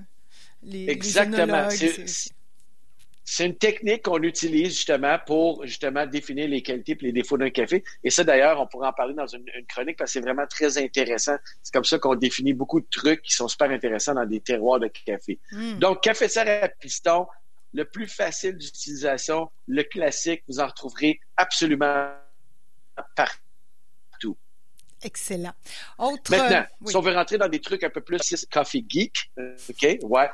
les, 0.61 0.89
Exactement. 0.89 1.67
C'est 3.35 3.47
une 3.47 3.57
technique 3.57 4.03
qu'on 4.03 4.21
utilise 4.21 4.75
justement 4.75 5.17
pour 5.25 5.65
justement 5.65 6.05
définir 6.05 6.47
les 6.47 6.61
qualités 6.61 6.91
et 6.91 7.05
les 7.05 7.11
défauts 7.11 7.35
d'un 7.35 7.49
café. 7.49 7.83
Et 8.03 8.11
ça, 8.11 8.23
d'ailleurs, 8.23 8.61
on 8.61 8.67
pourra 8.67 8.89
en 8.89 8.93
parler 8.93 9.15
dans 9.15 9.25
une, 9.25 9.43
chronique 9.67 9.97
parce 9.97 10.11
que 10.11 10.19
c'est 10.19 10.23
vraiment 10.23 10.45
très 10.45 10.77
intéressant. 10.77 11.35
C'est 11.63 11.73
comme 11.73 11.83
ça 11.83 11.97
qu'on 11.97 12.13
définit 12.13 12.53
beaucoup 12.53 12.79
de 12.79 12.85
trucs 12.91 13.23
qui 13.23 13.33
sont 13.33 13.47
super 13.47 13.71
intéressants 13.71 14.13
dans 14.13 14.27
des 14.27 14.39
terroirs 14.39 14.79
de 14.79 14.87
café. 14.87 15.39
Hmm. 15.51 15.79
Donc, 15.79 16.03
cafetière 16.03 16.63
à 16.63 16.67
piston, 16.67 17.25
le 17.73 17.85
plus 17.85 18.05
facile 18.05 18.55
d'utilisation, 18.55 19.49
le 19.67 19.81
classique, 19.81 20.43
vous 20.47 20.59
en 20.59 20.67
retrouverez 20.67 21.19
absolument 21.35 22.09
partout. 23.15 24.37
Excellent. 25.01 25.53
Autre... 25.97 26.29
Maintenant, 26.29 26.67
si 26.85 26.95
on 26.95 27.01
veut 27.01 27.15
rentrer 27.15 27.39
dans 27.39 27.49
des 27.49 27.61
trucs 27.61 27.83
un 27.83 27.89
peu 27.89 28.01
plus 28.01 28.45
coffee 28.51 28.85
geek, 28.87 29.31
euh, 29.39 29.55
OK, 29.71 29.97
ouais, 30.03 30.29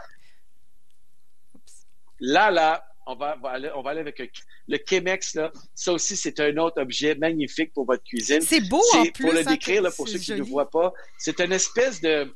Là, 2.19 2.51
là, 2.51 2.85
on 3.09 3.15
va, 3.15 3.37
aller, 3.45 3.71
on 3.75 3.81
va 3.81 3.91
aller 3.91 4.01
avec 4.01 4.21
le 4.67 4.77
Chemex, 4.87 5.35
là. 5.35 5.51
Ça 5.73 5.93
aussi, 5.93 6.15
c'est 6.15 6.39
un 6.39 6.55
autre 6.57 6.81
objet 6.81 7.15
magnifique 7.15 7.73
pour 7.73 7.85
votre 7.85 8.03
cuisine. 8.03 8.41
C'est 8.41 8.67
beau 8.69 8.81
en 8.93 9.03
plus. 9.05 9.23
Pour 9.23 9.33
le 9.33 9.39
hein, 9.39 9.51
décrire, 9.51 9.81
là, 9.81 9.91
pour 9.91 10.07
ceux 10.07 10.19
qui 10.19 10.33
ne 10.33 10.43
voient 10.43 10.69
pas, 10.69 10.93
c'est 11.17 11.39
une 11.39 11.51
espèce 11.51 12.01
de... 12.01 12.31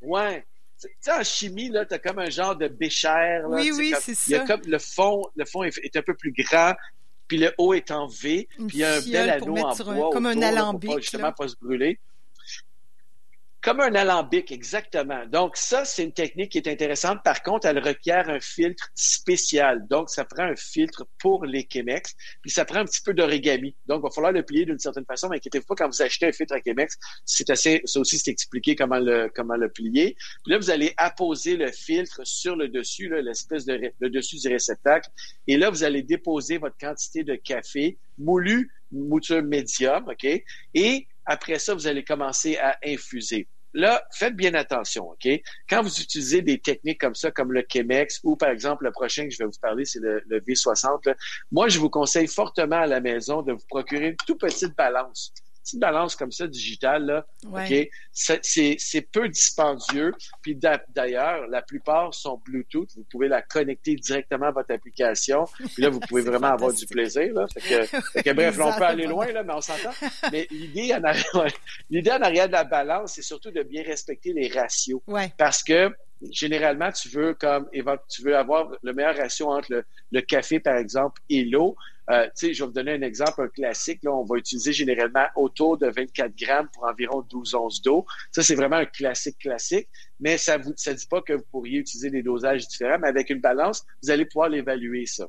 Ouais, 0.00 0.44
tu 0.80 0.88
sais, 1.00 1.12
en 1.12 1.24
chimie, 1.24 1.68
là, 1.68 1.84
as 1.90 1.98
comme 1.98 2.20
un 2.20 2.30
genre 2.30 2.56
de 2.56 2.68
béchère. 2.68 3.44
oui, 3.48 3.72
oui, 3.76 3.94
c'est 4.00 4.14
ça. 4.14 4.22
Il 4.28 4.32
y 4.32 4.36
a 4.36 4.46
comme 4.46 4.62
le 4.66 4.78
fond, 4.78 5.24
le 5.34 5.44
fond 5.44 5.64
est, 5.64 5.96
un 5.96 6.02
peu 6.02 6.14
plus 6.14 6.32
grand, 6.32 6.74
puis 7.26 7.38
le 7.38 7.52
haut 7.58 7.74
est 7.74 7.90
en 7.90 8.06
V, 8.06 8.48
puis 8.56 8.66
il 8.74 8.78
y 8.78 8.84
a 8.84 8.94
un 8.94 9.00
bel 9.00 9.30
anneau 9.30 9.56
en 9.56 9.74
bois 9.74 10.10
comme 10.12 10.26
un 10.26 10.42
alambic, 10.42 10.90
pour 10.90 11.00
justement 11.00 11.32
pas 11.32 11.48
se 11.48 11.56
brûler. 11.56 11.98
Comme 13.64 13.80
un 13.80 13.94
alambic, 13.94 14.52
exactement. 14.52 15.24
Donc, 15.24 15.56
ça, 15.56 15.86
c'est 15.86 16.04
une 16.04 16.12
technique 16.12 16.52
qui 16.52 16.58
est 16.58 16.68
intéressante. 16.68 17.20
Par 17.24 17.42
contre, 17.42 17.66
elle 17.66 17.78
requiert 17.78 18.28
un 18.28 18.38
filtre 18.38 18.90
spécial. 18.94 19.86
Donc, 19.88 20.10
ça 20.10 20.26
prend 20.26 20.42
un 20.42 20.54
filtre 20.54 21.06
pour 21.18 21.46
les 21.46 21.66
Chemex, 21.72 22.14
puis 22.42 22.50
ça 22.50 22.66
prend 22.66 22.80
un 22.80 22.84
petit 22.84 23.00
peu 23.00 23.14
d'origami. 23.14 23.74
Donc, 23.86 24.00
il 24.00 24.02
va 24.02 24.10
falloir 24.10 24.32
le 24.34 24.42
plier 24.42 24.66
d'une 24.66 24.78
certaine 24.78 25.06
façon. 25.06 25.30
Mais 25.30 25.36
inquiétez-vous 25.36 25.64
pas, 25.64 25.76
quand 25.76 25.88
vous 25.88 26.02
achetez 26.02 26.26
un 26.26 26.32
filtre 26.32 26.52
à 26.52 26.58
Chemex, 26.60 26.98
c'est 27.24 27.48
assez, 27.48 27.80
ça 27.86 28.00
aussi, 28.00 28.18
c'est 28.18 28.30
expliqué 28.30 28.76
comment 28.76 28.98
le, 28.98 29.30
comment 29.34 29.56
le 29.56 29.70
plier. 29.70 30.14
Puis 30.44 30.52
là, 30.52 30.58
vous 30.58 30.68
allez 30.68 30.92
apposer 30.98 31.56
le 31.56 31.72
filtre 31.72 32.20
sur 32.24 32.56
le 32.56 32.68
dessus, 32.68 33.08
l'espèce 33.22 33.64
de, 33.64 33.80
le 33.98 34.10
dessus 34.10 34.36
du 34.36 34.48
réceptacle. 34.48 35.08
Et 35.46 35.56
là, 35.56 35.70
vous 35.70 35.84
allez 35.84 36.02
déposer 36.02 36.58
votre 36.58 36.76
quantité 36.76 37.24
de 37.24 37.34
café 37.34 37.96
moulu, 38.18 38.70
mouture 38.92 39.42
médium, 39.42 40.06
OK? 40.06 40.26
Et 40.74 41.06
après 41.24 41.58
ça, 41.58 41.72
vous 41.72 41.86
allez 41.86 42.04
commencer 42.04 42.58
à 42.58 42.78
infuser. 42.84 43.48
Là, 43.74 44.04
faites 44.12 44.36
bien 44.36 44.54
attention, 44.54 45.10
OK? 45.10 45.28
Quand 45.68 45.82
vous 45.82 46.00
utilisez 46.00 46.42
des 46.42 46.60
techniques 46.60 47.00
comme 47.00 47.16
ça, 47.16 47.32
comme 47.32 47.52
le 47.52 47.64
Chemex, 47.70 48.20
ou 48.22 48.36
par 48.36 48.50
exemple, 48.50 48.84
le 48.84 48.92
prochain 48.92 49.24
que 49.24 49.30
je 49.30 49.38
vais 49.38 49.46
vous 49.46 49.60
parler, 49.60 49.84
c'est 49.84 50.00
le, 50.00 50.22
V60, 50.40 51.12
moi, 51.50 51.68
je 51.68 51.80
vous 51.80 51.90
conseille 51.90 52.28
fortement 52.28 52.76
à 52.76 52.86
la 52.86 53.00
maison 53.00 53.42
de 53.42 53.52
vous 53.52 53.66
procurer 53.68 54.08
une 54.08 54.16
toute 54.26 54.40
petite 54.40 54.76
balance 54.76 55.32
petite 55.64 55.80
balance 55.80 56.14
comme 56.14 56.30
ça 56.30 56.46
digitale, 56.46 57.06
là, 57.06 57.26
OK? 57.44 57.88
C'est 58.12 59.08
peu 59.10 59.28
dispendieux. 59.28 60.12
Puis 60.42 60.56
d'ailleurs, 60.88 61.46
la 61.48 61.62
plupart 61.62 62.14
sont 62.14 62.40
Bluetooth. 62.44 62.88
Vous 62.96 63.04
pouvez 63.10 63.28
la 63.28 63.42
connecter 63.42 63.94
directement 63.96 64.46
à 64.46 64.50
votre 64.50 64.72
application. 64.72 65.46
Puis 65.74 65.82
là, 65.82 65.88
vous 65.88 66.00
pouvez 66.08 66.22
vraiment 66.22 66.48
avoir 66.48 66.72
du 66.72 66.86
plaisir. 66.86 67.32
Là. 67.34 67.46
Fait 67.48 68.22
que, 68.22 68.32
bref, 68.34 68.58
on 68.60 68.72
peut 68.76 68.84
aller 68.84 69.06
loin, 69.06 69.26
là, 69.32 69.42
mais 69.42 69.54
on 69.54 69.60
s'entend. 69.60 69.92
Mais 70.30 70.46
l'idée 70.50 70.94
en, 70.94 71.02
arrière, 71.02 71.54
l'idée 71.90 72.12
en 72.12 72.22
arrière 72.22 72.46
de 72.46 72.52
la 72.52 72.64
balance, 72.64 73.14
c'est 73.14 73.22
surtout 73.22 73.50
de 73.50 73.62
bien 73.62 73.82
respecter 73.82 74.32
les 74.32 74.48
ratios. 74.48 75.00
Ouais. 75.06 75.32
Parce 75.38 75.62
que 75.62 75.90
généralement, 76.30 76.90
tu 76.92 77.08
veux 77.08 77.34
comme 77.34 77.68
tu 78.08 78.22
veux 78.22 78.36
avoir 78.36 78.70
le 78.82 78.92
meilleur 78.92 79.16
ratio 79.16 79.50
entre 79.50 79.84
le, 80.10 80.20
café, 80.20 80.60
par 80.60 80.76
exemple, 80.76 81.20
et 81.28 81.44
l'eau. 81.44 81.76
Euh, 82.10 82.28
je 82.40 82.48
vais 82.48 82.66
vous 82.66 82.72
donner 82.72 82.92
un 82.92 83.02
exemple, 83.02 83.42
un 83.42 83.48
classique. 83.48 84.00
Là, 84.02 84.12
on 84.12 84.24
va 84.24 84.36
utiliser 84.36 84.72
généralement 84.72 85.26
autour 85.36 85.78
de 85.78 85.86
24 85.86 86.36
grammes 86.36 86.68
pour 86.72 86.84
environ 86.84 87.22
12 87.22 87.54
onces 87.54 87.82
d'eau. 87.82 88.04
Ça, 88.30 88.42
c'est 88.42 88.54
vraiment 88.54 88.76
un 88.76 88.86
classique 88.86 89.38
classique, 89.38 89.88
mais 90.20 90.36
ça 90.36 90.58
ne 90.58 90.72
ça 90.76 90.92
dit 90.92 91.06
pas 91.06 91.22
que 91.22 91.32
vous 91.32 91.44
pourriez 91.50 91.78
utiliser 91.78 92.10
des 92.10 92.22
dosages 92.22 92.68
différents, 92.68 92.98
mais 92.98 93.08
avec 93.08 93.30
une 93.30 93.40
balance, 93.40 93.86
vous 94.02 94.10
allez 94.10 94.26
pouvoir 94.26 94.50
l'évaluer, 94.50 95.06
ça. 95.06 95.28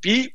Puis, 0.00 0.34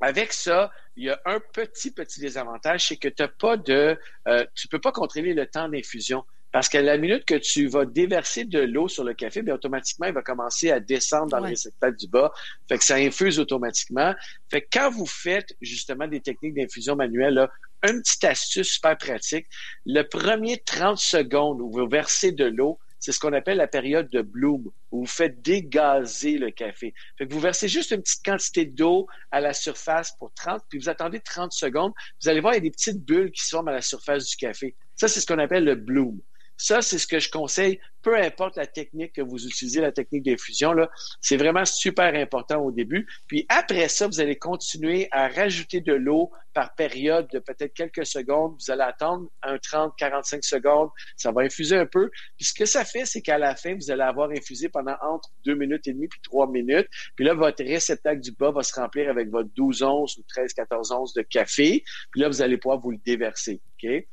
avec 0.00 0.32
ça, 0.32 0.70
il 0.96 1.04
y 1.04 1.10
a 1.10 1.20
un 1.24 1.40
petit, 1.40 1.90
petit 1.90 2.20
désavantage, 2.20 2.88
c'est 2.88 2.96
que 2.96 3.08
tu 3.08 3.22
pas 3.38 3.56
de, 3.56 3.98
euh, 4.28 4.44
tu 4.54 4.68
peux 4.68 4.80
pas 4.80 4.92
contrôler 4.92 5.34
le 5.34 5.46
temps 5.46 5.68
d'infusion. 5.68 6.24
Parce 6.56 6.70
qu'à 6.70 6.80
la 6.80 6.96
minute 6.96 7.26
que 7.26 7.34
tu 7.34 7.66
vas 7.66 7.84
déverser 7.84 8.46
de 8.46 8.60
l'eau 8.60 8.88
sur 8.88 9.04
le 9.04 9.12
café, 9.12 9.42
bien, 9.42 9.52
automatiquement, 9.52 10.06
il 10.06 10.14
va 10.14 10.22
commencer 10.22 10.70
à 10.70 10.80
descendre 10.80 11.26
dans 11.26 11.40
le 11.40 11.48
réceptacle 11.48 11.98
du 11.98 12.08
bas. 12.08 12.32
Fait 12.66 12.78
que 12.78 12.84
ça 12.84 12.94
infuse 12.94 13.38
automatiquement. 13.38 14.14
Fait 14.50 14.62
que 14.62 14.68
quand 14.72 14.88
vous 14.88 15.04
faites 15.04 15.54
justement 15.60 16.08
des 16.08 16.22
techniques 16.22 16.54
d'infusion 16.54 16.96
manuelle, 16.96 17.34
là, 17.34 17.50
une 17.82 18.00
petite 18.00 18.24
astuce 18.24 18.68
super 18.68 18.96
pratique. 18.96 19.46
Le 19.84 20.00
premier 20.00 20.56
30 20.56 20.96
secondes 20.96 21.60
où 21.60 21.70
vous 21.70 21.86
versez 21.86 22.32
de 22.32 22.46
l'eau, 22.46 22.78
c'est 23.00 23.12
ce 23.12 23.20
qu'on 23.20 23.34
appelle 23.34 23.58
la 23.58 23.68
période 23.68 24.08
de 24.08 24.22
bloom, 24.22 24.64
où 24.92 25.00
vous 25.00 25.06
faites 25.06 25.42
dégazer 25.42 26.38
le 26.38 26.50
café. 26.52 26.94
Fait 27.18 27.26
que 27.26 27.34
vous 27.34 27.40
versez 27.40 27.68
juste 27.68 27.90
une 27.90 28.00
petite 28.00 28.24
quantité 28.24 28.64
d'eau 28.64 29.08
à 29.30 29.42
la 29.42 29.52
surface 29.52 30.16
pour 30.18 30.32
30, 30.32 30.62
puis 30.70 30.78
vous 30.78 30.88
attendez 30.88 31.20
30 31.20 31.52
secondes. 31.52 31.92
Vous 32.22 32.30
allez 32.30 32.40
voir, 32.40 32.54
il 32.54 32.56
y 32.56 32.60
a 32.60 32.62
des 32.62 32.70
petites 32.70 33.04
bulles 33.04 33.30
qui 33.30 33.44
se 33.44 33.50
forment 33.50 33.68
à 33.68 33.72
la 33.72 33.82
surface 33.82 34.26
du 34.30 34.36
café. 34.36 34.74
Ça, 34.94 35.06
c'est 35.06 35.20
ce 35.20 35.26
qu'on 35.26 35.38
appelle 35.38 35.64
le 35.64 35.74
bloom. 35.74 36.18
Ça, 36.56 36.82
c'est 36.82 36.98
ce 36.98 37.06
que 37.06 37.18
je 37.18 37.30
conseille, 37.30 37.80
peu 38.02 38.16
importe 38.16 38.56
la 38.56 38.66
technique 38.66 39.14
que 39.14 39.20
vous 39.20 39.46
utilisez, 39.46 39.80
la 39.80 39.92
technique 39.92 40.22
d'infusion, 40.22 40.72
là, 40.72 40.88
c'est 41.20 41.36
vraiment 41.36 41.64
super 41.64 42.14
important 42.14 42.60
au 42.60 42.70
début. 42.70 43.06
Puis 43.26 43.44
après 43.48 43.88
ça, 43.88 44.06
vous 44.06 44.20
allez 44.20 44.36
continuer 44.36 45.08
à 45.10 45.28
rajouter 45.28 45.80
de 45.80 45.92
l'eau 45.92 46.30
par 46.54 46.74
période 46.74 47.28
de 47.32 47.38
peut-être 47.38 47.74
quelques 47.74 48.06
secondes. 48.06 48.56
Vous 48.58 48.70
allez 48.70 48.84
attendre 48.84 49.28
un 49.42 49.58
30, 49.58 49.92
45 49.98 50.44
secondes. 50.44 50.88
Ça 51.16 51.32
va 51.32 51.42
infuser 51.42 51.76
un 51.76 51.84
peu. 51.84 52.08
Puis 52.36 52.46
ce 52.46 52.54
que 52.54 52.64
ça 52.64 52.84
fait, 52.84 53.04
c'est 53.04 53.20
qu'à 53.20 53.38
la 53.38 53.56
fin, 53.56 53.74
vous 53.74 53.90
allez 53.90 54.04
avoir 54.04 54.30
infusé 54.30 54.68
pendant 54.68 54.94
entre 55.02 55.28
deux 55.44 55.54
minutes 55.54 55.86
et 55.86 55.92
demie 55.92 56.08
puis 56.08 56.20
trois 56.22 56.48
minutes. 56.48 56.88
Puis 57.16 57.24
là, 57.24 57.34
votre 57.34 57.62
réceptacle 57.62 58.20
du 58.20 58.32
bas 58.32 58.52
va 58.52 58.62
se 58.62 58.72
remplir 58.74 59.10
avec 59.10 59.28
votre 59.30 59.50
12 59.54 59.82
onces 59.82 60.16
ou 60.16 60.22
13, 60.28 60.54
14 60.54 60.92
onces 60.92 61.12
de 61.12 61.22
café. 61.22 61.82
Puis 62.12 62.20
là, 62.20 62.28
vous 62.28 62.40
allez 62.40 62.56
pouvoir 62.56 62.80
vous 62.80 62.92
le 62.92 62.98
déverser. 63.04 63.60
OK? 63.82 64.06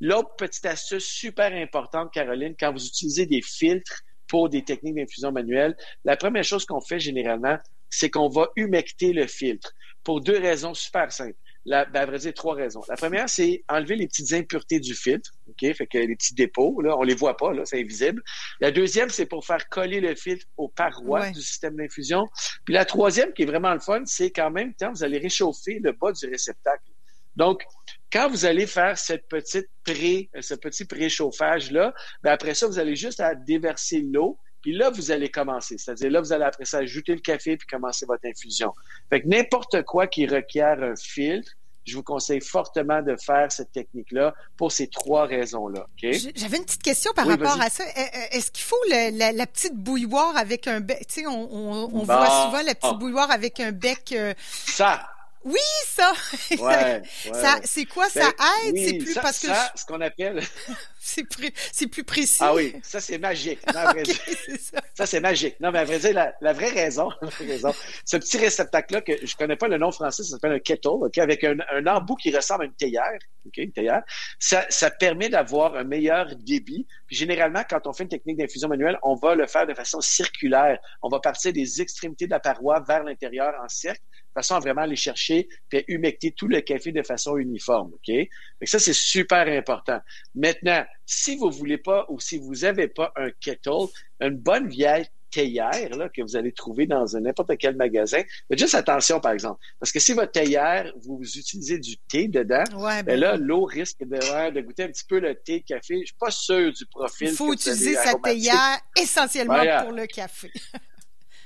L'autre 0.00 0.34
petite 0.36 0.64
astuce 0.66 1.04
super 1.04 1.52
importante, 1.52 2.12
Caroline, 2.12 2.54
quand 2.58 2.72
vous 2.72 2.84
utilisez 2.84 3.26
des 3.26 3.42
filtres 3.42 4.02
pour 4.26 4.48
des 4.48 4.64
techniques 4.64 4.94
d'infusion 4.94 5.32
manuelle, 5.32 5.76
la 6.04 6.16
première 6.16 6.44
chose 6.44 6.64
qu'on 6.64 6.80
fait 6.80 7.00
généralement, 7.00 7.58
c'est 7.90 8.08
qu'on 8.08 8.28
va 8.28 8.48
humecter 8.56 9.12
le 9.12 9.26
filtre 9.26 9.72
pour 10.04 10.20
deux 10.20 10.38
raisons 10.38 10.72
super 10.74 11.12
simples. 11.12 11.36
La, 11.66 11.84
ben, 11.84 12.00
à 12.00 12.06
vrai 12.06 12.18
dire, 12.18 12.32
trois 12.32 12.54
raisons. 12.54 12.80
La 12.88 12.96
première, 12.96 13.28
c'est 13.28 13.64
enlever 13.68 13.94
les 13.96 14.06
petites 14.06 14.32
impuretés 14.32 14.80
du 14.80 14.94
filtre, 14.94 15.30
ok, 15.46 15.74
fait 15.74 15.86
que 15.86 15.98
les 15.98 16.16
petits 16.16 16.34
dépôts, 16.34 16.80
là, 16.80 16.96
on 16.96 17.02
les 17.02 17.14
voit 17.14 17.36
pas, 17.36 17.52
là, 17.52 17.66
c'est 17.66 17.78
invisible. 17.78 18.22
La 18.60 18.70
deuxième, 18.70 19.10
c'est 19.10 19.26
pour 19.26 19.44
faire 19.44 19.68
coller 19.68 20.00
le 20.00 20.14
filtre 20.14 20.46
aux 20.56 20.68
parois 20.68 21.28
du 21.30 21.42
système 21.42 21.76
d'infusion. 21.76 22.26
Puis 22.64 22.72
la 22.72 22.86
troisième, 22.86 23.34
qui 23.34 23.42
est 23.42 23.46
vraiment 23.46 23.74
le 23.74 23.80
fun, 23.80 24.02
c'est 24.06 24.30
qu'en 24.30 24.50
même 24.50 24.72
temps, 24.72 24.90
vous 24.90 25.04
allez 25.04 25.18
réchauffer 25.18 25.80
le 25.80 25.92
bas 25.92 26.12
du 26.12 26.26
réceptacle. 26.26 26.90
Donc, 27.36 27.62
quand 28.12 28.28
vous 28.28 28.44
allez 28.44 28.66
faire 28.66 28.98
cette 28.98 29.28
petite 29.28 29.68
pré, 29.84 30.30
ce 30.40 30.54
petit 30.54 30.84
préchauffage-là, 30.84 31.94
ben 32.22 32.32
après 32.32 32.54
ça, 32.54 32.66
vous 32.66 32.78
allez 32.78 32.96
juste 32.96 33.20
à 33.20 33.34
déverser 33.34 34.00
l'eau, 34.00 34.38
puis 34.62 34.72
là, 34.76 34.90
vous 34.90 35.10
allez 35.10 35.30
commencer. 35.30 35.78
C'est-à-dire, 35.78 36.10
là, 36.10 36.20
vous 36.20 36.32
allez 36.32 36.44
après 36.44 36.64
ça 36.64 36.78
ajouter 36.78 37.14
le 37.14 37.20
café 37.20 37.56
puis 37.56 37.66
commencer 37.66 38.04
votre 38.06 38.26
infusion. 38.26 38.74
Fait 39.08 39.22
que 39.22 39.28
n'importe 39.28 39.82
quoi 39.84 40.06
qui 40.06 40.26
requiert 40.26 40.82
un 40.82 40.96
filtre, 40.96 41.52
je 41.86 41.96
vous 41.96 42.02
conseille 42.02 42.40
fortement 42.40 43.02
de 43.02 43.16
faire 43.16 43.50
cette 43.50 43.72
technique-là 43.72 44.34
pour 44.56 44.70
ces 44.70 44.86
trois 44.88 45.26
raisons-là. 45.26 45.86
J'avais 46.02 46.58
une 46.58 46.64
petite 46.64 46.82
question 46.82 47.12
par 47.14 47.26
rapport 47.26 47.60
à 47.60 47.70
ça. 47.70 47.84
Est-ce 48.32 48.50
qu'il 48.50 48.64
faut 48.64 48.76
la, 48.88 49.46
petite 49.46 49.74
bouilloire 49.74 50.36
avec 50.36 50.66
un 50.66 50.80
bec? 50.80 51.06
Tu 51.08 51.22
sais, 51.22 51.26
on, 51.26 51.88
voit 52.04 52.26
souvent 52.26 52.62
la 52.62 52.74
petite 52.74 52.98
bouilloire 52.98 53.30
avec 53.30 53.60
un 53.60 53.72
bec. 53.72 54.12
Euh, 54.12 54.34
ça, 54.40 55.08
oui, 55.44 55.58
ça. 55.86 56.12
Ouais, 56.58 57.02
ça 57.32 57.60
c'est 57.64 57.86
quoi 57.86 58.08
ça 58.08 58.30
ben, 58.38 58.68
aide? 58.68 58.76
C'est 58.76 58.98
plus 58.98 59.14
parce 59.14 59.38
que 59.38 59.46
ça, 59.46 59.72
ce 59.74 59.86
qu'on 59.86 60.00
appelle 60.00 60.42
c'est 61.00 61.24
c'est 61.72 61.86
plus 61.86 62.04
précis. 62.04 62.38
Ah 62.40 62.54
oui, 62.54 62.74
ça 62.82 63.00
c'est 63.00 63.18
magique. 63.18 63.60
ça, 64.94 65.06
c'est 65.06 65.20
magique. 65.20 65.58
Non, 65.60 65.70
mais 65.72 65.80
à 65.80 65.84
vrai 65.84 65.98
dire, 65.98 66.32
la, 66.40 66.52
vraie 66.52 66.70
raison, 66.70 67.08
raison, 67.38 67.72
ce 68.04 68.16
petit 68.18 68.38
réceptacle-là 68.38 69.00
que 69.00 69.12
je 69.24 69.34
connais 69.34 69.56
pas 69.56 69.68
le 69.68 69.78
nom 69.78 69.90
français, 69.90 70.22
ça 70.22 70.30
s'appelle 70.30 70.52
un 70.52 70.58
kettle, 70.58 70.88
ok, 70.88 71.18
avec 71.18 71.42
un, 71.44 71.56
un, 71.72 71.86
embout 71.86 72.16
qui 72.16 72.34
ressemble 72.34 72.64
à 72.64 72.66
une 72.66 72.74
théière, 72.74 73.18
ok, 73.46 73.56
une 73.56 73.72
théière. 73.72 74.02
Ça, 74.38 74.66
ça 74.68 74.90
permet 74.90 75.30
d'avoir 75.30 75.74
un 75.74 75.84
meilleur 75.84 76.36
débit. 76.36 76.86
Puis 77.06 77.16
généralement, 77.16 77.62
quand 77.68 77.86
on 77.86 77.92
fait 77.92 78.04
une 78.04 78.10
technique 78.10 78.36
d'infusion 78.36 78.68
manuelle, 78.68 78.98
on 79.02 79.14
va 79.14 79.34
le 79.34 79.46
faire 79.46 79.66
de 79.66 79.74
façon 79.74 80.00
circulaire. 80.00 80.78
On 81.02 81.08
va 81.08 81.18
partir 81.18 81.52
des 81.52 81.80
extrémités 81.80 82.26
de 82.26 82.30
la 82.30 82.40
paroi 82.40 82.80
vers 82.86 83.04
l'intérieur 83.04 83.54
en 83.62 83.68
cercle 83.68 84.02
façon 84.34 84.54
à 84.54 84.60
vraiment 84.60 84.82
aller 84.82 84.96
chercher 84.96 85.48
et 85.72 85.84
humecter 85.88 86.32
tout 86.32 86.48
le 86.48 86.60
café 86.60 86.92
de 86.92 87.02
façon 87.02 87.36
uniforme. 87.36 87.92
OK? 87.94 88.28
ça, 88.64 88.78
c'est 88.78 88.94
super 88.94 89.46
important. 89.48 90.00
Maintenant, 90.34 90.84
si 91.06 91.36
vous 91.36 91.50
voulez 91.50 91.78
pas 91.78 92.06
ou 92.08 92.20
si 92.20 92.38
vous 92.38 92.54
n'avez 92.62 92.88
pas 92.88 93.12
un 93.16 93.30
kettle, 93.40 93.86
une 94.20 94.36
bonne 94.36 94.68
vieille 94.68 95.06
théière 95.30 95.96
là, 95.96 96.08
que 96.08 96.22
vous 96.22 96.36
allez 96.36 96.52
trouver 96.52 96.86
dans 96.86 97.04
n'importe 97.20 97.56
quel 97.58 97.76
magasin. 97.76 98.20
Faites 98.48 98.58
juste 98.58 98.74
attention, 98.74 99.20
par 99.20 99.32
exemple. 99.32 99.60
Parce 99.78 99.92
que 99.92 100.00
si 100.00 100.12
votre 100.12 100.32
théière, 100.32 100.92
vous 101.02 101.20
utilisez 101.22 101.78
du 101.78 101.96
thé 102.08 102.28
dedans, 102.28 102.64
ben, 102.72 103.02
ben 103.02 103.20
là, 103.20 103.36
l'eau 103.36 103.64
risque 103.64 104.00
de, 104.00 104.50
de, 104.50 104.60
goûter 104.60 104.84
un 104.84 104.88
petit 104.88 105.04
peu 105.04 105.20
le 105.20 105.34
thé, 105.34 105.64
le 105.68 105.74
café. 105.74 106.00
Je 106.00 106.06
suis 106.06 106.16
pas 106.18 106.30
sûr 106.30 106.72
du 106.72 106.86
profil. 106.86 107.28
Il 107.28 107.34
faut 107.34 107.52
utiliser 107.52 107.94
sa 107.94 108.14
théière 108.14 108.80
essentiellement 108.96 109.62
pour 109.82 109.92
le 109.92 110.06
café. 110.06 110.50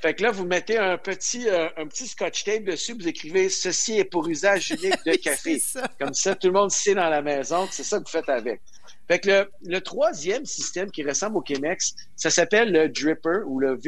Fait 0.04 0.12
que 0.12 0.22
là, 0.22 0.32
vous 0.32 0.44
mettez 0.44 0.76
un 0.76 0.98
petit, 0.98 1.48
euh, 1.48 1.66
un 1.78 1.86
petit 1.86 2.06
scotch 2.06 2.44
tape 2.44 2.64
dessus, 2.64 2.92
vous 2.92 3.08
écrivez 3.08 3.48
ceci 3.48 3.96
est 3.96 4.04
pour 4.04 4.28
usage 4.28 4.70
unique 4.70 5.02
de 5.06 5.12
café. 5.22 5.58
Comme 5.98 6.12
ça, 6.12 6.34
tout 6.34 6.48
le 6.48 6.52
monde 6.52 6.70
sait 6.70 6.94
dans 6.94 7.08
la 7.08 7.22
maison 7.22 7.66
que 7.66 7.72
c'est 7.72 7.84
ça 7.84 7.96
que 7.96 8.04
vous 8.04 8.10
faites 8.10 8.28
avec. 8.28 8.60
Fait 9.08 9.18
que 9.18 9.30
le, 9.30 9.50
le, 9.64 9.80
troisième 9.80 10.44
système 10.44 10.90
qui 10.90 11.02
ressemble 11.02 11.38
au 11.38 11.42
Chemex, 11.42 11.94
ça 12.16 12.28
s'appelle 12.28 12.70
le 12.70 12.90
Dripper 12.90 13.44
ou 13.46 13.60
le 13.60 13.78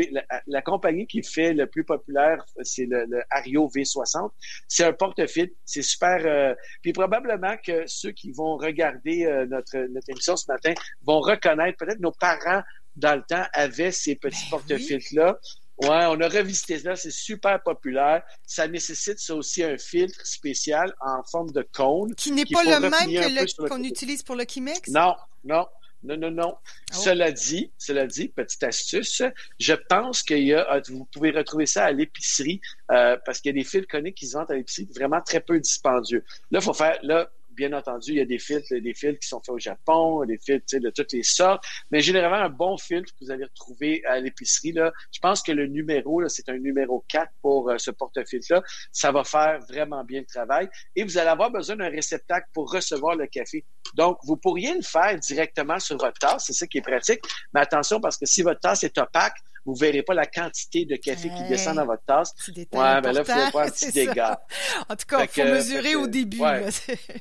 la, 0.46 0.62
compagnie 0.62 1.06
qui 1.06 1.22
fait 1.22 1.52
le 1.52 1.66
plus 1.66 1.84
populaire, 1.84 2.42
c'est 2.62 2.86
le, 2.86 3.04
le, 3.04 3.22
Ario 3.28 3.68
V60. 3.68 4.30
C'est 4.68 4.84
un 4.84 4.94
porte-fil, 4.94 5.50
c'est 5.66 5.82
super. 5.82 6.22
Euh, 6.24 6.54
puis 6.80 6.94
probablement 6.94 7.58
que 7.62 7.82
ceux 7.86 8.12
qui 8.12 8.32
vont 8.32 8.56
regarder 8.56 9.26
euh, 9.26 9.44
notre 9.44 9.76
notre 9.90 10.08
émission 10.08 10.34
ce 10.34 10.50
matin 10.50 10.72
vont 11.04 11.20
reconnaître 11.20 11.76
peut-être 11.76 12.00
nos 12.00 12.12
parents 12.12 12.62
dans 12.96 13.16
le 13.16 13.22
temps 13.28 13.44
avaient 13.52 13.92
ces 13.92 14.14
petits 14.14 14.44
ben 14.50 14.58
porte-fils 14.58 15.12
là. 15.12 15.38
Ouais, 15.82 16.06
on 16.06 16.18
a 16.20 16.28
revisité 16.28 16.78
ça, 16.78 16.96
c'est 16.96 17.10
super 17.10 17.62
populaire. 17.62 18.22
Ça 18.46 18.66
nécessite 18.66 19.18
ça 19.18 19.34
aussi 19.34 19.62
un 19.62 19.76
filtre 19.76 20.26
spécial 20.26 20.94
en 21.00 21.22
forme 21.22 21.50
de 21.52 21.62
cône. 21.62 22.14
Qui 22.14 22.32
n'est 22.32 22.46
pas 22.46 22.64
le 22.64 22.80
même 22.80 22.92
que 22.92 23.68
qu'on 23.68 23.82
utilise 23.82 24.22
pour 24.22 24.36
le 24.36 24.44
Kimex? 24.44 24.88
Non, 24.88 25.14
non. 25.44 25.66
Non, 26.02 26.16
non, 26.16 26.30
non. 26.30 26.54
Oh. 26.54 26.92
Cela 26.92 27.32
dit, 27.32 27.72
cela 27.78 28.06
dit, 28.06 28.28
petite 28.28 28.62
astuce, 28.62 29.22
je 29.58 29.72
pense 29.72 30.22
qu'il 30.22 30.44
y 30.44 30.54
a, 30.54 30.80
vous 30.88 31.04
pouvez 31.06 31.32
retrouver 31.32 31.66
ça 31.66 31.84
à 31.84 31.92
l'épicerie, 31.92 32.60
euh, 32.92 33.16
parce 33.24 33.40
qu'il 33.40 33.48
y 33.50 33.58
a 33.58 33.60
des 33.60 33.68
fils 33.68 33.86
coniques 33.86 34.16
qui 34.16 34.28
se 34.28 34.36
vendent 34.36 34.50
à 34.50 34.54
l'épicerie 34.54 34.88
vraiment 34.94 35.20
très 35.20 35.40
peu 35.40 35.58
dispendieux. 35.58 36.24
Là, 36.50 36.60
il 36.60 36.62
faut 36.62 36.74
faire, 36.74 36.98
là, 37.02 37.28
bien 37.56 37.72
entendu, 37.72 38.12
il 38.12 38.18
y 38.18 38.20
a 38.20 38.24
des 38.24 38.38
filtres, 38.38 38.68
des 38.70 38.94
filtres 38.94 39.18
qui 39.20 39.28
sont 39.28 39.40
faits 39.40 39.54
au 39.54 39.58
Japon, 39.58 40.24
des 40.24 40.38
filtres 40.38 40.78
de 40.78 40.90
toutes 40.90 41.12
les 41.12 41.22
sortes, 41.22 41.64
mais 41.90 42.00
généralement, 42.00 42.36
un 42.36 42.48
bon 42.48 42.76
filtre 42.76 43.12
que 43.12 43.24
vous 43.24 43.30
allez 43.30 43.44
retrouver 43.44 44.04
à 44.04 44.20
l'épicerie, 44.20 44.74
je 44.74 45.20
pense 45.20 45.42
que 45.42 45.52
le 45.52 45.66
numéro, 45.66 46.26
c'est 46.28 46.48
un 46.48 46.58
numéro 46.58 47.04
4 47.08 47.30
pour 47.40 47.70
euh, 47.70 47.78
ce 47.78 47.90
porte-filtre-là. 47.90 48.62
Ça 48.92 49.12
va 49.12 49.24
faire 49.24 49.60
vraiment 49.68 50.04
bien 50.04 50.20
le 50.20 50.26
travail. 50.26 50.68
Et 50.94 51.04
vous 51.04 51.18
allez 51.18 51.28
avoir 51.28 51.50
besoin 51.50 51.76
d'un 51.76 51.88
réceptacle 51.88 52.48
pour 52.52 52.70
recevoir 52.70 53.16
le 53.16 53.26
café. 53.26 53.64
Donc, 53.94 54.18
vous 54.24 54.36
pourriez 54.36 54.74
le 54.74 54.82
faire 54.82 55.18
directement 55.18 55.78
sur 55.78 55.96
votre 55.96 56.18
tasse, 56.18 56.46
c'est 56.46 56.52
ça 56.52 56.66
qui 56.66 56.78
est 56.78 56.82
pratique. 56.82 57.20
Mais 57.54 57.60
attention, 57.60 58.00
parce 58.00 58.16
que 58.16 58.26
si 58.26 58.42
votre 58.42 58.60
tasse 58.60 58.84
est 58.84 58.98
opaque, 58.98 59.36
vous 59.66 59.74
verrez 59.74 60.02
pas 60.02 60.14
la 60.14 60.26
quantité 60.26 60.84
de 60.84 60.96
café 60.96 61.28
qui 61.28 61.48
descend 61.48 61.76
dans 61.76 61.86
votre 61.86 62.04
tasse. 62.04 62.32
Ouais, 62.56 62.64
ben 62.72 63.12
là, 63.12 63.12
il 63.12 63.16
faut 63.16 63.24
faire 63.24 63.56
un 63.56 63.68
petit 63.70 63.92
dégât. 63.92 64.40
En 64.88 64.96
tout 64.96 65.06
cas, 65.06 65.22
il 65.24 65.28
faut 65.28 65.44
mesurer 65.44 65.96
au 65.96 66.06
début 66.06 66.40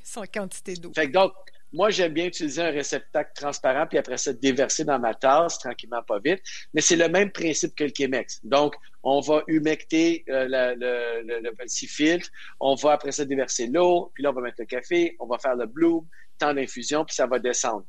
son 0.04 0.24
quantité 0.34 0.75
d'eau. 0.75 0.92
Fait 0.96 1.08
que 1.08 1.12
donc, 1.12 1.34
moi, 1.74 1.90
j'aime 1.90 2.14
bien 2.14 2.25
utiliser 2.28 2.62
un 2.62 2.72
réceptacle 2.72 3.32
transparent, 3.36 3.86
puis 3.86 3.98
après 3.98 4.18
ça, 4.18 4.32
déverser 4.32 4.86
dans 4.86 4.98
ma 4.98 5.14
tasse, 5.14 5.60
tranquillement, 5.60 6.02
pas 6.04 6.20
vite. 6.20 6.42
Mais 6.74 6.80
c'est 6.80 6.96
le 6.96 7.10
même 7.10 7.32
principe 7.32 7.75
que 7.75 7.84
le 7.84 7.92
Chemex. 7.96 8.40
Donc, 8.46 8.75
on 9.04 9.20
va 9.20 9.44
humecter 9.48 10.24
euh, 10.30 10.48
le, 10.50 11.52
petit 11.52 11.88
filtre, 11.88 12.30
on 12.62 12.75
va 12.75 12.94
après 12.94 13.12
ça 13.12 13.25
déverser 13.25 13.68
l'eau, 13.68 14.12
puis 14.14 14.24
là, 14.24 14.30
on 14.30 14.34
va 14.34 14.42
mettre 14.42 14.58
le 14.60 14.66
café, 14.66 15.18
on 15.20 15.28
va 15.28 15.38
faire 15.38 15.56
le 15.56 15.66
bloom, 15.66 16.08
temps 16.38 16.54
d'infusion, 16.54 17.04
puis 17.04 17.16
ça 17.16 17.28
va 17.28 17.40
descendre. 17.40 17.86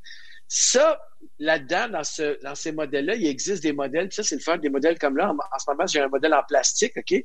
Ça, 0.48 1.00
là-dedans, 1.38 1.88
dans, 1.88 2.04
ce, 2.04 2.42
dans 2.42 2.54
ces 2.54 2.72
modèles-là, 2.72 3.16
il 3.16 3.26
existe 3.26 3.62
des 3.62 3.72
modèles, 3.72 4.12
ça, 4.12 4.22
c'est 4.22 4.36
le 4.36 4.40
fun, 4.40 4.58
des 4.58 4.68
modèles 4.68 4.98
comme 4.98 5.16
là. 5.16 5.30
En, 5.30 5.58
ce 5.58 5.70
moment, 5.70 5.86
j'ai 5.86 6.00
un 6.00 6.08
modèle 6.08 6.34
en 6.34 6.42
plastique, 6.42 6.92
OK? 6.96 7.24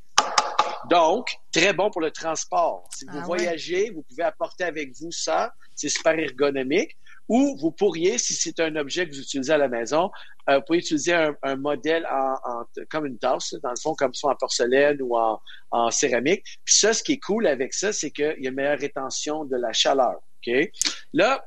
Donc, 0.89 1.27
très 1.51 1.73
bon 1.73 1.91
pour 1.91 2.01
le 2.01 2.11
transport. 2.11 2.87
Si 2.95 3.05
vous 3.05 3.19
ah 3.19 3.25
voyagez, 3.25 3.91
vous 3.91 4.01
pouvez 4.03 4.23
apporter 4.23 4.63
avec 4.63 4.93
vous 4.99 5.11
ça. 5.11 5.53
C'est 5.75 5.89
super 5.89 6.17
ergonomique. 6.17 6.97
Ou 7.29 7.55
vous 7.61 7.71
pourriez, 7.71 8.17
si 8.17 8.33
c'est 8.33 8.59
un 8.59 8.75
objet 8.75 9.07
que 9.07 9.13
vous 9.13 9.21
utilisez 9.21 9.53
à 9.53 9.57
la 9.57 9.69
maison, 9.69 10.11
euh, 10.49 10.57
vous 10.57 10.63
pouvez 10.67 10.79
utiliser 10.79 11.13
un, 11.13 11.55
modèle 11.55 12.05
en, 12.11 12.65
comme 12.89 13.05
une 13.05 13.17
tasse, 13.19 13.53
dans 13.63 13.69
le 13.69 13.79
fond, 13.81 13.93
comme 13.93 14.13
soit 14.13 14.33
en 14.33 14.35
porcelaine 14.35 14.97
ou 15.01 15.15
en, 15.15 15.91
céramique. 15.91 16.43
Puis 16.65 16.75
ça, 16.75 16.93
ce 16.93 17.03
qui 17.03 17.13
est 17.13 17.19
cool 17.19 17.47
avec 17.47 17.73
ça, 17.73 17.93
c'est 17.93 18.11
qu'il 18.11 18.35
y 18.39 18.47
a 18.47 18.49
une 18.49 18.55
meilleure 18.55 18.79
rétention 18.79 19.45
de 19.45 19.55
la 19.55 19.71
chaleur. 19.71 20.15
OK? 20.45 20.71
Là, 21.13 21.45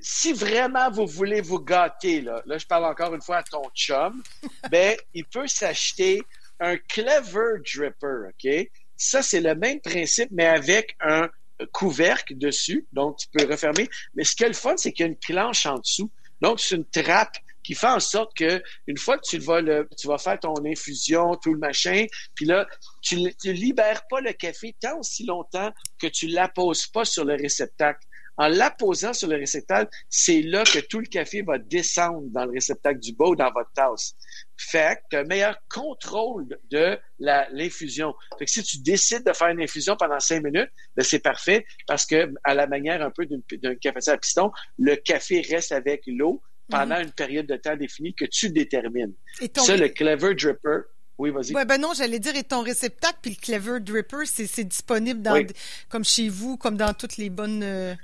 si 0.00 0.32
vraiment 0.32 0.90
vous 0.90 1.06
voulez 1.06 1.40
vous 1.40 1.60
gâter, 1.60 2.20
là, 2.20 2.42
là, 2.46 2.58
je 2.58 2.66
parle 2.66 2.84
encore 2.84 3.14
une 3.14 3.22
fois 3.22 3.38
à 3.38 3.42
ton 3.42 3.62
chum, 3.74 4.22
ben, 4.70 4.96
il 5.14 5.24
peut 5.24 5.46
s'acheter 5.46 6.22
un 6.60 6.76
Clever 6.76 7.60
Dripper, 7.64 8.28
OK? 8.28 8.68
Ça, 8.96 9.22
c'est 9.22 9.40
le 9.40 9.54
même 9.54 9.80
principe, 9.80 10.30
mais 10.30 10.46
avec 10.46 10.96
un 11.00 11.28
couvercle 11.72 12.36
dessus, 12.36 12.86
donc 12.92 13.18
tu 13.18 13.28
peux 13.32 13.50
refermer. 13.50 13.88
Mais 14.14 14.24
ce 14.24 14.34
qui 14.34 14.44
est 14.44 14.48
le 14.48 14.54
fun, 14.54 14.76
c'est 14.76 14.92
qu'il 14.92 15.04
y 15.04 15.08
a 15.08 15.12
une 15.12 15.18
planche 15.18 15.66
en 15.66 15.78
dessous. 15.78 16.10
Donc, 16.40 16.60
c'est 16.60 16.76
une 16.76 16.84
trappe 16.84 17.36
qui 17.62 17.74
fait 17.74 17.88
en 17.88 17.98
sorte 17.98 18.36
que 18.36 18.62
une 18.86 18.96
fois 18.96 19.18
que 19.18 19.26
tu 19.26 19.38
vas 19.38 19.60
le, 19.60 19.88
tu 19.98 20.06
vas 20.06 20.18
faire 20.18 20.38
ton 20.38 20.54
infusion, 20.64 21.34
tout 21.42 21.52
le 21.52 21.58
machin, 21.58 22.06
puis 22.34 22.46
là, 22.46 22.64
tu, 23.02 23.16
ne 23.16 23.50
libères 23.50 24.06
pas 24.08 24.20
le 24.20 24.32
café 24.34 24.76
tant 24.80 24.98
aussi 24.98 25.26
longtemps 25.26 25.72
que 25.98 26.06
tu 26.06 26.28
l'apposes 26.28 26.86
pas 26.86 27.04
sur 27.04 27.24
le 27.24 27.34
réceptacle. 27.34 28.05
En 28.36 28.48
l'apposant 28.48 29.12
sur 29.12 29.28
le 29.28 29.36
réceptacle, 29.36 29.90
c'est 30.08 30.42
là 30.42 30.64
que 30.64 30.78
tout 30.78 31.00
le 31.00 31.06
café 31.06 31.42
va 31.42 31.58
descendre 31.58 32.22
dans 32.30 32.44
le 32.44 32.52
réceptacle 32.52 33.00
du 33.00 33.14
bas 33.14 33.26
ou 33.26 33.36
dans 33.36 33.50
votre 33.52 33.72
tasse. 33.72 34.14
Fait 34.56 34.96
que 34.96 35.00
tu 35.10 35.16
as 35.16 35.20
un 35.20 35.24
meilleur 35.24 35.56
contrôle 35.70 36.58
de 36.70 36.98
l'infusion. 37.18 38.14
Fait 38.38 38.44
que 38.44 38.50
si 38.50 38.62
tu 38.62 38.78
décides 38.80 39.24
de 39.24 39.32
faire 39.32 39.48
une 39.48 39.62
infusion 39.62 39.96
pendant 39.96 40.20
cinq 40.20 40.42
minutes, 40.42 40.70
ben 40.96 41.02
c'est 41.02 41.20
parfait 41.20 41.64
parce 41.86 42.04
que 42.04 42.32
à 42.44 42.54
la 42.54 42.66
manière 42.66 43.02
un 43.02 43.10
peu 43.10 43.26
d'un 43.26 43.74
cafetière 43.76 44.14
à 44.14 44.18
piston, 44.18 44.50
le 44.78 44.96
café 44.96 45.40
reste 45.40 45.72
avec 45.72 46.02
l'eau 46.06 46.42
pendant 46.68 46.96
mhm. 46.96 47.04
une 47.04 47.12
période 47.12 47.46
de 47.46 47.56
temps 47.56 47.76
définie 47.76 48.14
que 48.14 48.24
tu 48.24 48.50
détermines. 48.50 49.14
Ça, 49.56 49.76
le 49.76 49.88
Clever 49.88 50.34
Dripper, 50.34 50.80
oui, 51.18 51.30
vas-y. 51.30 51.54
Ouais, 51.54 51.64
ben 51.64 51.80
non, 51.80 51.92
j'allais 51.94 52.18
dire, 52.18 52.36
et 52.36 52.44
ton 52.44 52.62
réceptacle, 52.62 53.16
puis 53.22 53.30
le 53.30 53.36
Clever 53.36 53.80
Dripper, 53.80 54.26
c'est 54.26 54.64
disponible 54.64 55.22
dans, 55.22 55.42
comme 55.88 56.04
chez 56.04 56.28
vous, 56.28 56.58
comme 56.58 56.76
dans 56.76 56.92
toutes 56.92 57.16
les 57.16 57.30
bonnes. 57.30 57.62
Euh, 57.62 57.94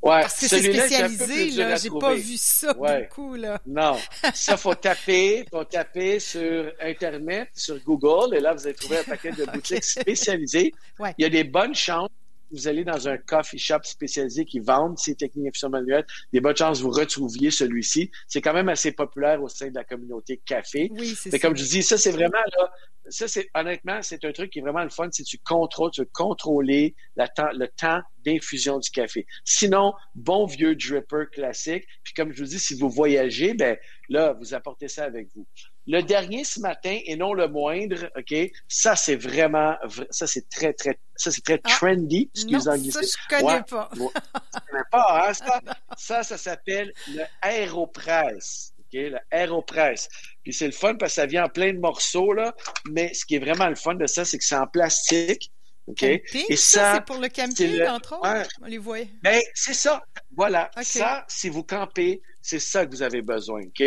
parce 0.00 0.40
que 0.40 0.48
c'est 0.48 0.62
spécialisé, 0.62 1.50
là. 1.50 1.76
J'ai 1.76 1.90
pas 1.90 2.14
vu 2.14 2.36
ça 2.38 2.72
beaucoup, 2.72 3.34
là. 3.34 3.60
Non. 3.66 3.98
ça, 4.32 4.56
faut 4.56 4.74
taper, 4.82 5.44
faut 5.50 5.64
taper 5.64 6.18
sur 6.18 6.72
Internet, 6.80 7.50
sur 7.54 7.78
Google, 7.84 8.34
et 8.34 8.40
là, 8.40 8.54
vous 8.54 8.66
allez 8.66 8.74
trouver 8.74 8.98
un 8.98 9.04
paquet 9.04 9.32
de 9.32 9.44
boutiques 9.52 9.84
spécialisées. 9.84 10.72
Il 11.18 11.22
y 11.22 11.24
a 11.26 11.30
des 11.30 11.44
bonnes 11.44 11.74
chances 11.74 12.08
vous 12.52 12.68
allez 12.68 12.84
dans 12.84 13.08
un 13.08 13.16
coffee 13.16 13.58
shop 13.58 13.80
spécialisé 13.84 14.44
qui 14.44 14.60
vendent 14.60 14.98
ces 14.98 15.14
techniques 15.14 15.46
d'infusion 15.46 15.70
manuelle, 15.70 16.06
des 16.32 16.40
bonnes 16.40 16.56
chances 16.56 16.78
que 16.78 16.84
vous 16.84 16.90
retrouviez 16.90 17.50
celui-ci. 17.50 18.10
C'est 18.28 18.40
quand 18.40 18.52
même 18.52 18.68
assez 18.68 18.92
populaire 18.92 19.42
au 19.42 19.48
sein 19.48 19.68
de 19.68 19.74
la 19.74 19.84
communauté 19.84 20.40
café. 20.44 20.90
Oui, 20.92 21.16
c'est 21.18 21.32
Mais 21.32 21.38
comme 21.38 21.56
je 21.56 21.64
dis, 21.64 21.82
ça, 21.82 21.98
c'est 21.98 22.12
vraiment 22.12 22.38
là, 22.58 22.70
ça, 23.08 23.26
c'est 23.26 23.48
honnêtement, 23.54 24.00
c'est 24.02 24.24
un 24.24 24.32
truc 24.32 24.50
qui 24.50 24.60
est 24.60 24.62
vraiment 24.62 24.84
le 24.84 24.90
fun, 24.90 25.08
si 25.10 25.24
tu 25.24 25.38
contrôles, 25.38 25.90
tu 25.90 26.02
veux 26.02 26.10
contrôler 26.12 26.94
le 27.16 27.66
temps 27.66 28.00
d'infusion 28.24 28.78
du 28.78 28.90
café. 28.90 29.26
Sinon, 29.44 29.92
bon 30.14 30.46
vieux 30.46 30.76
dripper 30.76 31.24
classique. 31.32 31.84
Puis 32.04 32.14
comme 32.14 32.32
je 32.32 32.42
vous 32.42 32.50
dis, 32.50 32.60
si 32.60 32.74
vous 32.74 32.88
voyagez, 32.88 33.54
ben 33.54 33.76
là, 34.08 34.34
vous 34.38 34.54
apportez 34.54 34.86
ça 34.86 35.04
avec 35.04 35.28
vous. 35.34 35.46
Le 35.86 36.00
dernier 36.00 36.44
ce 36.44 36.60
matin, 36.60 36.98
et 37.04 37.16
non 37.16 37.34
le 37.34 37.48
moindre, 37.48 38.10
OK, 38.16 38.34
ça 38.68 38.94
c'est 38.94 39.16
vraiment, 39.16 39.74
ça 40.10 40.26
c'est 40.26 40.48
très, 40.48 40.72
très, 40.72 40.98
ça 41.16 41.30
c'est 41.30 41.42
très 41.42 41.60
ah, 41.64 41.68
trendy, 41.70 42.30
excusez 42.34 42.52
moi 42.52 42.78
Ça, 42.92 43.00
je 43.02 43.36
connais 43.36 43.62
pas. 43.62 43.90
connais 43.96 44.84
pas, 44.90 45.28
hein, 45.28 45.34
ça, 45.34 45.60
ça, 45.96 46.22
ça 46.22 46.38
s'appelle 46.38 46.92
le 47.08 47.22
Aeropress. 47.42 48.72
OK, 48.80 48.92
le. 48.92 49.18
Puis 50.42 50.52
c'est 50.52 50.66
le 50.66 50.72
fun 50.72 50.94
parce 50.96 51.12
que 51.12 51.14
ça 51.16 51.26
vient 51.26 51.44
en 51.44 51.48
plein 51.48 51.72
de 51.72 51.78
morceaux, 51.78 52.32
là, 52.32 52.54
mais 52.90 53.12
ce 53.14 53.24
qui 53.24 53.36
est 53.36 53.40
vraiment 53.40 53.68
le 53.68 53.74
fun 53.74 53.94
de 53.94 54.06
ça, 54.06 54.24
c'est 54.24 54.38
que 54.38 54.44
c'est 54.44 54.56
en 54.56 54.66
plastique. 54.66 55.50
OK? 55.88 56.02
Et 56.02 56.56
ça, 56.56 56.94
c'est 56.94 57.04
pour 57.04 57.18
le 57.20 57.28
camping, 57.28 57.82
entre 57.86 58.14
autres. 58.18 58.48
On 58.62 58.66
les 58.66 58.78
voit. 58.78 59.04
Ben, 59.22 59.40
c'est 59.54 59.74
ça. 59.74 60.02
Voilà. 60.36 60.70
Ça, 60.82 61.24
si 61.28 61.48
vous 61.48 61.64
campez, 61.64 62.22
c'est 62.40 62.60
ça 62.60 62.86
que 62.86 62.90
vous 62.90 63.02
avez 63.02 63.22
besoin, 63.22 63.62
OK? 63.62 63.82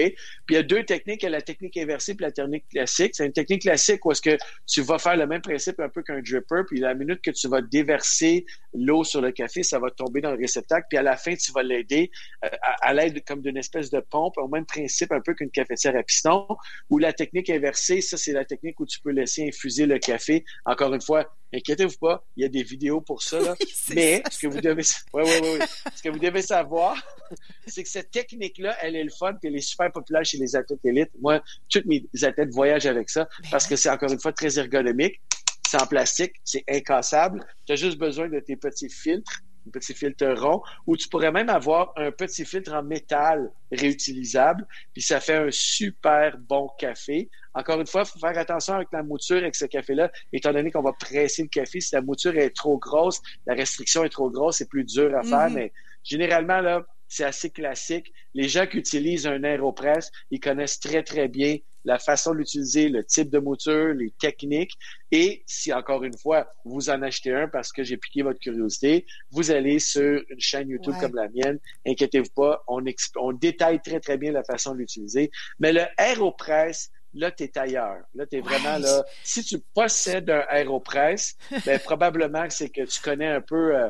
Puis 0.45 0.55
il 0.55 0.57
y 0.57 0.59
a 0.59 0.63
deux 0.63 0.83
techniques, 0.83 1.23
il 1.23 1.25
y 1.25 1.27
a 1.27 1.31
la 1.31 1.41
technique 1.41 1.77
inversée 1.77 2.11
et 2.13 2.17
la 2.19 2.31
technique 2.31 2.67
classique. 2.69 3.15
C'est 3.15 3.25
une 3.25 3.33
technique 3.33 3.63
classique 3.63 4.05
où 4.05 4.11
est-ce 4.11 4.21
que 4.21 4.37
tu 4.67 4.81
vas 4.81 4.99
faire 4.99 5.17
le 5.17 5.27
même 5.27 5.41
principe 5.41 5.79
un 5.79 5.89
peu 5.89 6.03
qu'un 6.03 6.21
dripper, 6.21 6.63
puis 6.67 6.79
la 6.79 6.93
minute 6.93 7.21
que 7.21 7.31
tu 7.31 7.47
vas 7.47 7.61
déverser 7.61 8.45
l'eau 8.73 9.03
sur 9.03 9.21
le 9.21 9.31
café, 9.31 9.63
ça 9.63 9.79
va 9.79 9.89
tomber 9.89 10.21
dans 10.21 10.31
le 10.31 10.37
réceptacle, 10.37 10.87
puis 10.89 10.97
à 10.97 11.03
la 11.03 11.17
fin, 11.17 11.35
tu 11.35 11.51
vas 11.51 11.63
l'aider 11.63 12.11
euh, 12.43 12.49
à, 12.81 12.93
l'aide 12.93 13.23
comme 13.25 13.41
d'une 13.41 13.57
espèce 13.57 13.89
de 13.89 13.99
pompe, 13.99 14.37
au 14.37 14.47
même 14.47 14.65
principe 14.65 15.11
un 15.11 15.21
peu 15.21 15.33
qu'une 15.33 15.51
cafetière 15.51 15.95
à 15.95 16.03
piston, 16.03 16.47
ou 16.89 16.97
la 16.97 17.13
technique 17.13 17.49
inversée, 17.49 18.01
ça, 18.01 18.17
c'est 18.17 18.33
la 18.33 18.45
technique 18.45 18.79
où 18.79 18.85
tu 18.85 18.99
peux 18.99 19.11
laisser 19.11 19.47
infuser 19.47 19.85
le 19.85 19.99
café. 19.99 20.43
Encore 20.65 20.93
une 20.93 21.01
fois, 21.01 21.35
inquiétez-vous 21.53 21.97
pas, 21.99 22.25
il 22.35 22.43
y 22.43 22.45
a 22.45 22.49
des 22.49 22.63
vidéos 22.63 23.01
pour 23.01 23.23
ça, 23.23 23.39
là. 23.39 23.55
mais 23.95 24.23
ce 24.29 24.39
que 24.39 24.47
vous 24.47 24.61
devez, 24.61 24.83
ouais, 25.13 25.23
ouais, 25.23 25.41
ouais, 25.41 25.65
ce 25.95 26.01
que 26.01 26.09
vous 26.09 26.19
devez 26.19 26.41
savoir, 26.41 27.01
c'est 27.67 27.83
que 27.83 27.89
cette 27.89 28.11
technique-là, 28.11 28.75
elle 28.81 28.95
est 28.95 29.03
le 29.03 29.11
fun, 29.11 29.33
puis 29.33 29.49
elle 29.49 29.55
est 29.55 29.61
super 29.61 29.91
populaire 29.91 30.25
chez 30.25 30.34
les 30.39 30.55
athlètes 30.55 30.83
élites. 30.83 31.11
Moi, 31.21 31.41
tous 31.69 31.83
mes 31.85 32.05
athlètes 32.23 32.53
voyagent 32.53 32.85
avec 32.85 33.09
ça 33.09 33.27
ben 33.43 33.49
parce 33.51 33.67
que 33.67 33.75
c'est 33.75 33.89
encore 33.89 34.11
une 34.11 34.19
fois 34.19 34.33
très 34.33 34.57
ergonomique. 34.59 35.19
C'est 35.67 35.81
en 35.81 35.87
plastique, 35.87 36.33
c'est 36.43 36.63
incassable. 36.69 37.43
Tu 37.65 37.73
as 37.73 37.75
juste 37.75 37.97
besoin 37.97 38.29
de 38.29 38.39
tes 38.39 38.55
petits 38.55 38.89
filtres, 38.89 39.41
un 39.67 39.71
petit 39.71 39.93
filtre 39.93 40.27
rond, 40.37 40.61
ou 40.85 40.95
tu 40.95 41.09
pourrais 41.09 41.31
même 41.31 41.49
avoir 41.49 41.91
un 41.97 42.11
petit 42.11 42.45
filtre 42.45 42.73
en 42.73 42.83
métal 42.83 43.51
réutilisable, 43.71 44.67
puis 44.93 45.01
ça 45.01 45.19
fait 45.19 45.35
un 45.35 45.49
super 45.51 46.37
bon 46.37 46.69
café. 46.77 47.29
Encore 47.53 47.79
une 47.79 47.87
fois, 47.87 48.03
il 48.05 48.11
faut 48.11 48.19
faire 48.19 48.37
attention 48.37 48.75
avec 48.75 48.89
la 48.91 49.01
mouture 49.01 49.37
avec 49.37 49.55
ce 49.55 49.65
café-là, 49.65 50.11
étant 50.33 50.53
donné 50.53 50.71
qu'on 50.71 50.83
va 50.83 50.93
presser 50.93 51.41
le 51.41 51.49
café. 51.49 51.81
Si 51.81 51.95
la 51.95 52.01
mouture 52.01 52.37
est 52.37 52.55
trop 52.55 52.77
grosse, 52.77 53.21
la 53.47 53.55
restriction 53.55 54.03
est 54.03 54.09
trop 54.09 54.29
grosse, 54.29 54.57
c'est 54.57 54.69
plus 54.69 54.83
dur 54.83 55.17
à 55.17 55.23
faire, 55.23 55.49
mm-hmm. 55.49 55.53
mais 55.53 55.73
généralement, 56.03 56.61
là, 56.61 56.85
c'est 57.07 57.23
assez 57.23 57.49
classique. 57.49 58.11
Les 58.33 58.47
gens 58.47 58.67
qui 58.67 58.77
utilisent 58.77 59.27
un 59.27 59.43
Aeropress, 59.43 60.11
ils 60.31 60.39
connaissent 60.39 60.79
très, 60.79 61.03
très 61.03 61.27
bien 61.27 61.57
la 61.85 61.99
façon 61.99 62.31
de 62.31 62.37
l'utiliser, 62.39 62.89
le 62.89 63.03
type 63.03 63.29
de 63.29 63.37
mouture, 63.39 63.93
les 63.93 64.11
techniques. 64.19 64.73
Et 65.11 65.43
si, 65.45 65.71
encore 65.71 66.03
une 66.03 66.17
fois, 66.17 66.51
vous 66.65 66.89
en 66.89 67.01
achetez 67.03 67.31
un 67.31 67.47
parce 67.47 67.71
que 67.71 67.83
j'ai 67.83 67.97
piqué 67.97 68.23
votre 68.23 68.39
curiosité, 68.39 69.05
vous 69.31 69.51
allez 69.51 69.79
sur 69.79 70.21
une 70.29 70.39
chaîne 70.39 70.67
YouTube 70.69 70.95
comme 70.99 71.15
la 71.15 71.29
mienne. 71.29 71.59
Inquiétez-vous 71.85 72.31
pas, 72.35 72.63
on, 72.67 72.83
on 73.17 73.31
détaille 73.33 73.81
très, 73.81 73.99
très 73.99 74.17
bien 74.17 74.31
la 74.31 74.43
façon 74.43 74.73
de 74.73 74.79
l'utiliser. 74.79 75.29
Mais 75.59 75.71
le 75.71 75.83
Aeropress, 75.97 76.91
là, 77.13 77.31
tu 77.31 77.43
es 77.43 77.57
ailleurs. 77.57 78.03
Là, 78.15 78.25
tu 78.25 78.37
es 78.37 78.41
vraiment 78.41 78.77
là. 78.79 79.05
Si 79.23 79.43
tu 79.43 79.59
possèdes 79.73 80.29
un 80.31 80.43
Aeropress, 80.49 81.37
ben, 81.65 81.79
probablement 81.79 82.49
c'est 82.49 82.69
que 82.69 82.81
tu 82.81 82.99
connais 82.99 83.27
un 83.27 83.41
peu... 83.41 83.77
Euh, 83.77 83.89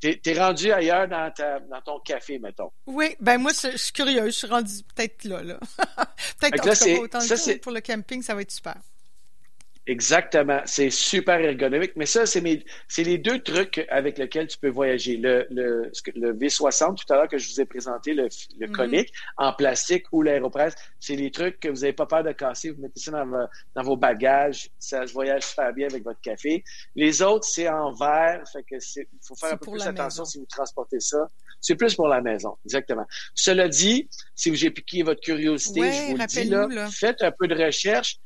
T'es 0.00 0.20
es 0.24 0.38
rendu 0.38 0.72
ailleurs 0.72 1.06
dans, 1.08 1.30
ta, 1.30 1.60
dans 1.60 1.80
ton 1.82 2.00
café, 2.00 2.38
mettons. 2.38 2.70
Oui, 2.86 3.14
ben 3.20 3.36
moi, 3.38 3.52
je, 3.52 3.76
suis 3.76 3.92
curieux. 3.92 4.26
Je 4.26 4.30
suis 4.30 4.46
rendu 4.46 4.72
peut-être 4.94 5.24
là. 5.24 5.42
là. 5.42 5.58
peut-être 6.40 6.62
que 6.62 7.00
autant 7.00 7.20
ça, 7.20 7.52
pour 7.62 7.72
le 7.72 7.80
camping, 7.80 8.22
ça 8.22 8.34
va 8.34 8.42
être 8.42 8.50
super. 8.50 8.76
Exactement. 9.86 10.60
C'est 10.64 10.90
super 10.90 11.40
ergonomique. 11.40 11.92
Mais 11.96 12.06
ça, 12.06 12.24
c'est 12.26 12.40
les 12.40 13.18
deux 13.18 13.42
trucs 13.42 13.84
avec 13.90 14.16
lesquels 14.18 14.46
tu 14.46 14.56
peux 14.58 14.70
voyager. 14.70 15.16
Le, 15.16 15.46
le, 15.50 15.90
le 16.14 16.32
V60, 16.32 16.96
tout 16.96 17.12
à 17.12 17.16
l'heure 17.16 17.28
que 17.28 17.36
je 17.36 17.50
vous 17.50 17.60
ai 17.60 17.66
présenté, 17.66 18.14
le, 18.14 18.24
le 18.58 18.66
mm-hmm. 18.66 18.72
conique 18.72 19.12
en 19.36 19.52
plastique 19.52 20.06
ou 20.12 20.22
l'aéropresse, 20.22 20.74
c'est 21.00 21.16
les 21.16 21.30
trucs 21.30 21.60
que 21.60 21.68
vous 21.68 21.80
n'avez 21.80 21.92
pas 21.92 22.06
peur 22.06 22.24
de 22.24 22.32
casser. 22.32 22.70
Vous 22.70 22.80
mettez 22.80 23.00
ça 23.00 23.10
dans, 23.10 23.46
dans, 23.74 23.82
vos 23.82 23.96
bagages. 23.96 24.70
Ça 24.78 25.06
se 25.06 25.12
voyage 25.12 25.42
super 25.42 25.72
bien 25.74 25.88
avec 25.88 26.02
votre 26.02 26.20
café. 26.22 26.64
Les 26.94 27.20
autres, 27.20 27.44
c'est 27.44 27.68
en 27.68 27.92
verre. 27.92 28.42
Fait 28.50 28.62
que 28.62 28.76
il 28.76 29.06
faut 29.22 29.34
faire 29.34 29.52
un 29.52 29.56
peu 29.58 29.70
plus 29.70 29.86
attention 29.86 30.24
si 30.24 30.38
vous 30.38 30.46
transportez 30.46 31.00
ça. 31.00 31.28
C'est 31.60 31.76
plus 31.76 31.94
pour 31.94 32.08
la 32.08 32.22
maison. 32.22 32.56
Exactement. 32.64 33.06
Cela 33.34 33.68
dit, 33.68 34.08
si 34.34 34.48
vous 34.48 34.56
j'ai 34.56 34.70
piqué 34.70 35.02
votre 35.02 35.20
curiosité, 35.20 35.92
je 35.92 36.12
vous 36.12 36.16
le 36.16 36.26
dis, 36.26 36.44
là, 36.44 36.88
faites 36.90 37.22
un 37.22 37.32
peu 37.32 37.48
de 37.48 37.54
recherche 37.54 38.18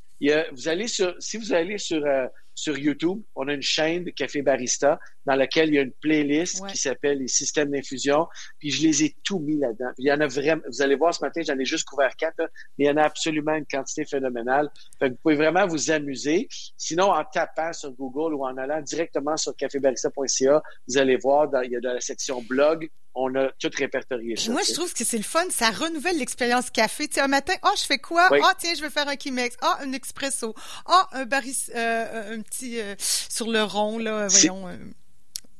vous 0.51 0.67
allez 0.67 0.87
sur, 0.87 1.15
si 1.19 1.37
vous 1.37 1.53
allez 1.53 1.77
sur, 1.77 2.05
euh, 2.05 2.27
sur 2.59 2.77
YouTube, 2.77 3.21
on 3.35 3.47
a 3.47 3.53
une 3.53 3.61
chaîne 3.61 4.03
de 4.03 4.09
Café 4.11 4.41
Barista 4.41 4.99
dans 5.25 5.35
laquelle 5.35 5.69
il 5.69 5.75
y 5.75 5.79
a 5.79 5.81
une 5.81 5.93
playlist 5.93 6.65
qui 6.67 6.77
s'appelle 6.77 7.19
les 7.19 7.27
systèmes 7.27 7.71
d'infusion. 7.71 8.27
Puis 8.59 8.71
je 8.71 8.81
les 8.85 9.03
ai 9.05 9.15
tous 9.23 9.39
mis 9.39 9.57
là-dedans. 9.57 9.91
Il 9.97 10.07
y 10.07 10.11
en 10.11 10.19
a 10.19 10.27
vraiment, 10.27 10.61
vous 10.67 10.81
allez 10.81 10.95
voir 10.95 11.13
ce 11.13 11.23
matin, 11.23 11.41
j'en 11.45 11.57
ai 11.57 11.65
juste 11.65 11.87
couvert 11.87 12.15
quatre, 12.17 12.39
mais 12.77 12.85
il 12.85 12.87
y 12.87 12.89
en 12.89 12.97
a 12.97 13.03
absolument 13.03 13.53
une 13.53 13.65
quantité 13.65 14.03
phénoménale. 14.03 14.69
Fait 14.99 15.09
vous 15.09 15.17
pouvez 15.23 15.35
vraiment 15.35 15.65
vous 15.67 15.89
amuser. 15.91 16.47
Sinon, 16.77 17.11
en 17.11 17.23
tapant 17.23 17.71
sur 17.71 17.91
Google 17.93 18.33
ou 18.33 18.45
en 18.45 18.57
allant 18.57 18.81
directement 18.81 19.37
sur 19.37 19.55
cafébarista.ca, 19.55 20.61
vous 20.87 20.97
allez 20.97 21.15
voir, 21.15 21.49
dans, 21.49 21.61
il 21.61 21.71
y 21.71 21.75
a 21.77 21.79
dans 21.79 21.93
la 21.93 22.01
section 22.01 22.41
blog, 22.41 22.89
on 23.15 23.33
a 23.35 23.49
tout 23.59 23.69
répertorié 23.75 24.35
ça. 24.35 24.51
moi, 24.51 24.61
je 24.67 24.73
trouve 24.73 24.93
que 24.93 25.03
c'est 25.03 25.17
le 25.17 25.23
fun. 25.23 25.43
Ça 25.49 25.69
renouvelle 25.71 26.17
l'expérience 26.17 26.69
café. 26.69 27.07
Tu 27.07 27.15
sais, 27.15 27.21
un 27.21 27.27
matin, 27.27 27.53
oh, 27.63 27.71
je 27.75 27.83
fais 27.83 27.97
quoi? 27.97 28.29
Ah, 28.31 28.53
tiens, 28.57 28.73
je 28.75 28.81
vais 28.81 28.89
faire 28.89 29.07
un 29.07 29.15
Chemex. 29.21 29.55
Ah, 29.61 29.79
un 29.81 29.93
expresso. 29.93 30.53
Ah, 30.85 31.07
un 31.13 31.25
baris, 31.25 31.65
euh, 31.75 32.35
un 32.35 32.41
petit 32.41 32.79
euh, 32.79 32.95
sur 32.99 33.49
le 33.49 33.63
rond, 33.63 33.97
là, 33.97 34.27
voyons. 34.27 34.67
Euh, 34.67 34.77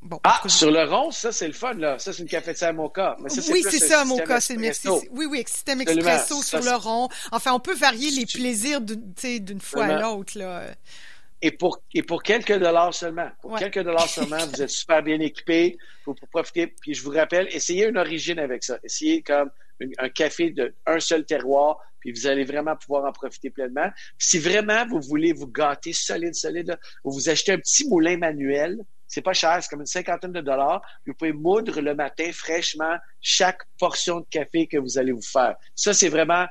bon, 0.01 0.19
ah, 0.23 0.41
sur 0.47 0.71
le 0.71 0.83
rond, 0.83 1.11
ça, 1.11 1.31
c'est 1.31 1.47
le 1.47 1.53
fun, 1.53 1.73
là. 1.73 1.97
Ça, 1.99 2.13
c'est 2.13 2.21
une 2.21 2.29
cafetière 2.29 2.73
mocha. 2.73 3.17
Mais 3.19 3.29
ça, 3.29 3.41
oui, 3.51 3.63
c'est 3.63 3.79
ça, 3.79 4.05
mocha. 4.05 4.39
C'est 4.39 4.57
merci. 4.57 4.87
Oui, 5.11 5.25
oui, 5.25 5.43
système 5.47 5.81
expresso 5.81 6.41
sur 6.41 6.61
le 6.61 6.75
rond. 6.75 7.09
Enfin, 7.31 7.53
on 7.53 7.59
peut 7.59 7.75
varier 7.75 8.11
les 8.11 8.25
plaisirs 8.25 8.81
d'une 8.81 9.61
fois 9.61 9.85
à 9.85 10.01
l'autre, 10.01 10.37
là. 10.37 10.63
Et 11.41 11.51
pour, 11.51 11.81
et 11.93 12.03
pour 12.03 12.21
quelques 12.21 12.57
dollars 12.57 12.93
seulement. 12.93 13.29
Pour 13.41 13.57
quelques 13.57 13.81
dollars 13.81 14.09
seulement, 14.09 14.45
vous 14.45 14.61
êtes 14.61 14.69
super 14.69 15.01
bien 15.01 15.19
équipé 15.19 15.77
pour, 16.03 16.15
pour, 16.15 16.27
profiter. 16.27 16.67
Puis 16.67 16.93
je 16.93 17.03
vous 17.03 17.11
rappelle, 17.11 17.47
essayez 17.51 17.87
une 17.87 17.97
origine 17.97 18.39
avec 18.39 18.63
ça. 18.63 18.77
Essayez 18.83 19.21
comme 19.21 19.49
un 19.97 20.09
café 20.09 20.51
d'un 20.51 20.99
seul 20.99 21.25
terroir, 21.25 21.77
puis 21.99 22.11
vous 22.11 22.27
allez 22.27 22.43
vraiment 22.43 22.75
pouvoir 22.75 23.05
en 23.05 23.11
profiter 23.11 23.49
pleinement. 23.49 23.89
si 24.17 24.39
vraiment 24.39 24.85
vous 24.87 25.01
voulez 25.01 25.33
vous 25.33 25.47
gâter 25.47 25.93
solide, 25.93 26.35
solide, 26.35 26.77
vous 27.03 27.11
vous 27.11 27.29
achetez 27.29 27.53
un 27.53 27.57
petit 27.57 27.87
moulin 27.87 28.17
manuel. 28.17 28.79
C'est 29.07 29.21
pas 29.21 29.33
cher, 29.33 29.57
c'est 29.61 29.69
comme 29.69 29.79
une 29.79 29.87
cinquantaine 29.87 30.31
de 30.31 30.41
dollars. 30.41 30.81
Vous 31.07 31.13
pouvez 31.13 31.33
moudre 31.33 31.81
le 31.81 31.95
matin 31.95 32.29
fraîchement 32.31 32.97
chaque 33.21 33.61
portion 33.79 34.19
de 34.19 34.25
café 34.29 34.67
que 34.67 34.77
vous 34.77 34.97
allez 34.97 35.11
vous 35.11 35.21
faire. 35.21 35.55
Ça, 35.73 35.93
c'est 35.93 36.09
vraiment 36.09 36.45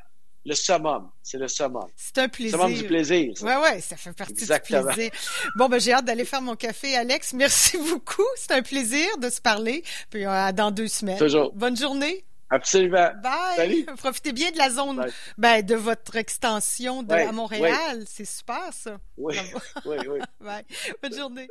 le 0.45 0.55
summum. 0.55 1.11
C'est 1.23 1.39
le 1.39 1.49
summum. 1.49 1.87
C'est 1.97 2.19
un 2.19 2.29
plaisir. 2.29 2.59
Summum 2.59 2.75
du 2.75 2.85
plaisir. 2.85 3.33
Oui, 3.43 3.53
oui, 3.63 3.81
ça 3.81 3.97
fait 3.97 4.13
partie 4.13 4.35
du 4.35 4.47
plaisir. 4.47 5.11
Bon, 5.57 5.69
ben, 5.69 5.79
j'ai 5.79 5.93
hâte 5.93 6.05
d'aller 6.05 6.25
faire 6.25 6.43
mon 6.43 6.57
café, 6.57 6.97
Alex. 6.97 7.33
Merci 7.35 7.77
beaucoup. 7.91 8.27
C'est 8.37 8.53
un 8.53 8.63
plaisir 8.63 9.19
de 9.19 9.29
se 9.31 9.41
parler. 9.41 9.83
Puis, 10.11 10.25
euh, 10.25 10.53
dans 10.53 10.71
deux 10.71 10.89
semaines. 10.89 11.19
Toujours. 11.19 11.53
Bonne 11.55 11.77
journée. 11.77 12.25
Absolument. 12.51 13.11
Bye. 13.23 13.57
Salut. 13.57 13.85
Profitez 13.99 14.33
bien 14.33 14.51
de 14.51 14.59
la 14.59 14.71
zone, 14.71 15.07
ben, 15.37 15.65
de 15.65 15.75
votre 15.75 16.17
extension 16.17 17.03
de, 17.03 17.13
à 17.13 17.33
Montréal. 17.33 18.05
C'est 18.07 18.25
super, 18.25 18.73
ça. 18.73 18.99
Oui. 19.19 19.37
oui, 19.85 19.97
oui. 20.09 20.19
Bye. 20.41 20.65
Bonne 21.03 21.15
journée. 21.15 21.49